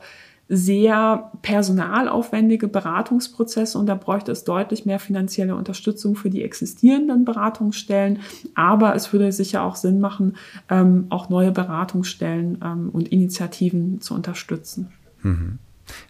sehr 0.49 1.31
personalaufwendige 1.41 2.69
Beratungsprozesse 2.69 3.77
und 3.77 3.87
da 3.87 3.95
bräuchte 3.95 4.31
es 4.31 4.45
deutlich 4.45 4.85
mehr 4.85 4.99
finanzielle 4.99 5.55
Unterstützung 5.55 6.15
für 6.15 6.29
die 6.29 6.41
existierenden 6.41 7.25
Beratungsstellen. 7.25 8.19
Aber 8.55 8.95
es 8.95 9.11
würde 9.11 9.31
sicher 9.33 9.63
auch 9.63 9.75
Sinn 9.75 9.99
machen, 9.99 10.37
ähm, 10.69 11.07
auch 11.09 11.29
neue 11.29 11.51
Beratungsstellen 11.51 12.59
ähm, 12.63 12.89
und 12.93 13.09
Initiativen 13.09 13.99
zu 13.99 14.13
unterstützen. 14.13 14.93
Mhm. 15.21 15.59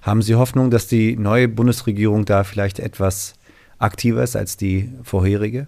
Haben 0.01 0.21
Sie 0.21 0.35
Hoffnung, 0.35 0.69
dass 0.69 0.87
die 0.87 1.15
neue 1.15 1.47
Bundesregierung 1.47 2.25
da 2.25 2.43
vielleicht 2.43 2.79
etwas 2.79 3.33
aktiver 3.79 4.23
ist 4.23 4.35
als 4.35 4.57
die 4.57 4.91
vorherige? 5.03 5.67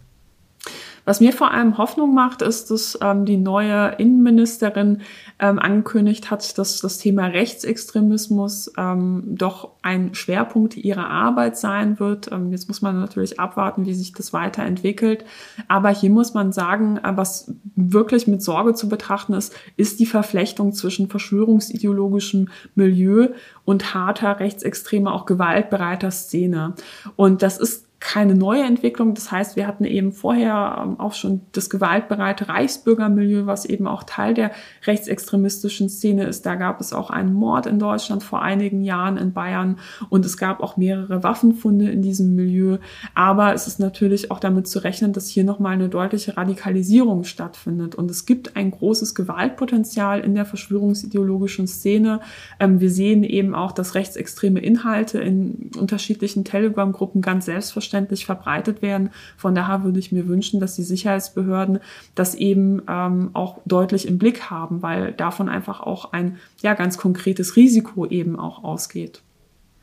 Was 1.10 1.22
mir 1.22 1.34
vor 1.34 1.50
allem 1.50 1.80
Hoffnung 1.80 2.14
macht, 2.14 2.44
ist, 2.44 2.70
dass 2.70 2.96
ähm, 3.02 3.26
die 3.26 3.38
neue 3.38 3.96
Innenministerin 3.98 5.02
ähm, 5.40 5.58
angekündigt 5.58 6.30
hat, 6.30 6.56
dass 6.60 6.82
das 6.82 7.00
Thema 7.00 7.26
Rechtsextremismus 7.26 8.72
ähm, 8.78 9.24
doch 9.26 9.72
ein 9.82 10.14
Schwerpunkt 10.14 10.78
ihrer 10.78 11.10
Arbeit 11.10 11.58
sein 11.58 12.00
wird. 12.00 12.32
Ähm, 12.32 12.52
jetzt 12.52 12.68
muss 12.68 12.84
man 12.84 13.00
natürlich 13.00 13.40
abwarten, 13.40 13.88
wie 13.88 13.96
sich 13.96 14.14
das 14.14 14.34
weiterentwickelt. 14.34 15.26
Aber 15.68 15.90
hier 15.90 16.12
muss 16.12 16.36
man 16.36 16.52
sagen, 16.52 16.98
äh, 16.98 17.18
was 17.18 17.52
wirklich 17.76 18.28
mit 18.28 18.44
Sorge 18.44 18.76
zu 18.76 18.88
betrachten 18.88 19.34
ist, 19.34 19.56
ist 19.78 20.00
die 20.00 20.06
Verflechtung 20.06 20.74
zwischen 20.74 21.10
verschwörungsideologischem 21.10 22.50
Milieu 22.76 23.30
und 23.66 23.96
harter 23.96 24.40
rechtsextremer, 24.40 25.12
auch 25.12 25.26
gewaltbereiter 25.26 26.12
Szene. 26.12 26.76
Und 27.16 27.42
das 27.42 27.58
ist 27.58 27.89
keine 28.00 28.34
neue 28.34 28.64
Entwicklung. 28.64 29.14
Das 29.14 29.32
heißt, 29.32 29.58
wir 29.58 29.68
hatten 29.68 29.84
eben 29.84 30.14
vorher 30.14 30.82
ähm, 30.82 31.00
auch 31.00 31.14
schon 31.14 31.42
das 31.52 31.70
gewaltbereite 31.70 32.48
Reichsbürgermilieu, 32.48 33.46
was 33.46 33.66
eben 33.66 33.88
auch 33.88 34.04
Teil 34.04 34.34
der 34.34 34.52
rechtsextremistischen 34.88 35.90
Szene 35.90 36.24
ist. 36.24 36.46
Da 36.46 36.56
gab 36.56 36.80
es 36.80 36.94
auch 36.94 37.10
einen 37.10 37.34
Mord 37.34 37.66
in 37.66 37.78
Deutschland 37.78 38.24
vor 38.24 38.42
einigen 38.42 38.84
Jahren 38.84 39.18
in 39.18 39.34
Bayern 39.34 39.80
und 40.10 40.26
es 40.26 40.38
gab 40.38 40.62
auch 40.62 40.78
mehrere 40.78 41.24
Waffenfunde 41.24 41.90
in 41.90 42.02
diesem 42.02 42.36
Milieu. 42.36 42.78
Aber 43.16 43.54
es 43.54 43.68
ist 43.68 43.80
natürlich 43.80 44.32
auch 44.32 44.40
damit 44.40 44.68
zu 44.68 44.80
rechnen, 44.80 45.12
dass 45.12 45.28
hier 45.28 45.44
nochmal 45.44 45.74
eine 45.74 45.90
deutliche 45.90 46.38
Radikalisierung 46.38 47.26
stattfindet. 47.26 47.96
Und 47.96 48.10
es 48.10 48.26
gibt 48.26 48.56
ein 48.56 48.72
großes 48.72 49.14
Gewaltpotenzial 49.14 50.22
in 50.22 50.36
der 50.36 50.46
verschwörungsideologischen 50.46 51.68
Szene. 51.68 52.22
Ähm, 52.62 52.80
wir 52.80 52.92
sehen 52.92 53.26
eben 53.26 53.54
auch, 53.54 53.74
dass 53.74 53.96
rechtsextreme 53.96 54.62
Inhalte 54.62 55.20
in 55.20 55.72
unterschiedlichen 55.78 56.46
Telegram-Gruppen 56.46 57.22
ganz 57.22 57.46
selbstverständlich 57.46 57.89
selbstverständlich 57.90 58.26
verbreitet 58.26 58.82
werden. 58.82 59.10
Von 59.38 59.56
daher 59.56 59.84
würde 59.84 60.00
ich 60.00 60.12
mir 60.12 60.28
wünschen, 60.28 60.60
dass 60.60 60.76
die 60.76 60.84
Sicherheitsbehörden 60.84 61.80
das 62.16 62.36
eben 62.36 62.82
ähm, 62.88 63.32
auch 63.34 63.60
deutlich 63.66 64.08
im 64.08 64.18
Blick 64.18 64.50
haben, 64.50 64.82
weil 64.82 65.12
davon 65.14 65.50
einfach 65.50 65.82
auch 65.82 66.14
ein 66.14 66.38
ja 66.62 66.74
ganz 66.74 66.98
konkretes 66.98 67.56
Risiko 67.56 68.06
eben 68.06 68.40
auch 68.40 68.64
ausgeht. 68.64 69.22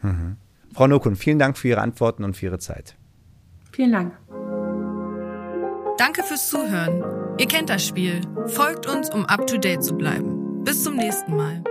Mhm. 0.02 0.36
Frau 0.74 0.86
Nokun, 0.86 1.16
vielen 1.16 1.38
Dank 1.38 1.56
für 1.56 1.68
Ihre 1.68 1.80
Antworten 1.80 2.24
und 2.24 2.36
für 2.36 2.46
Ihre 2.46 2.58
Zeit. 2.58 2.96
Vielen 3.72 3.92
Dank. 3.92 4.12
Danke 5.98 6.22
fürs 6.22 6.48
Zuhören. 6.48 7.02
Ihr 7.38 7.46
kennt 7.46 7.70
das 7.70 7.86
Spiel. 7.86 8.20
Folgt 8.46 8.86
uns, 8.86 9.10
um 9.10 9.24
up 9.26 9.46
to 9.46 9.56
date 9.56 9.82
zu 9.82 9.94
bleiben. 9.94 10.62
Bis 10.64 10.82
zum 10.82 10.96
nächsten 10.96 11.34
Mal. 11.34 11.62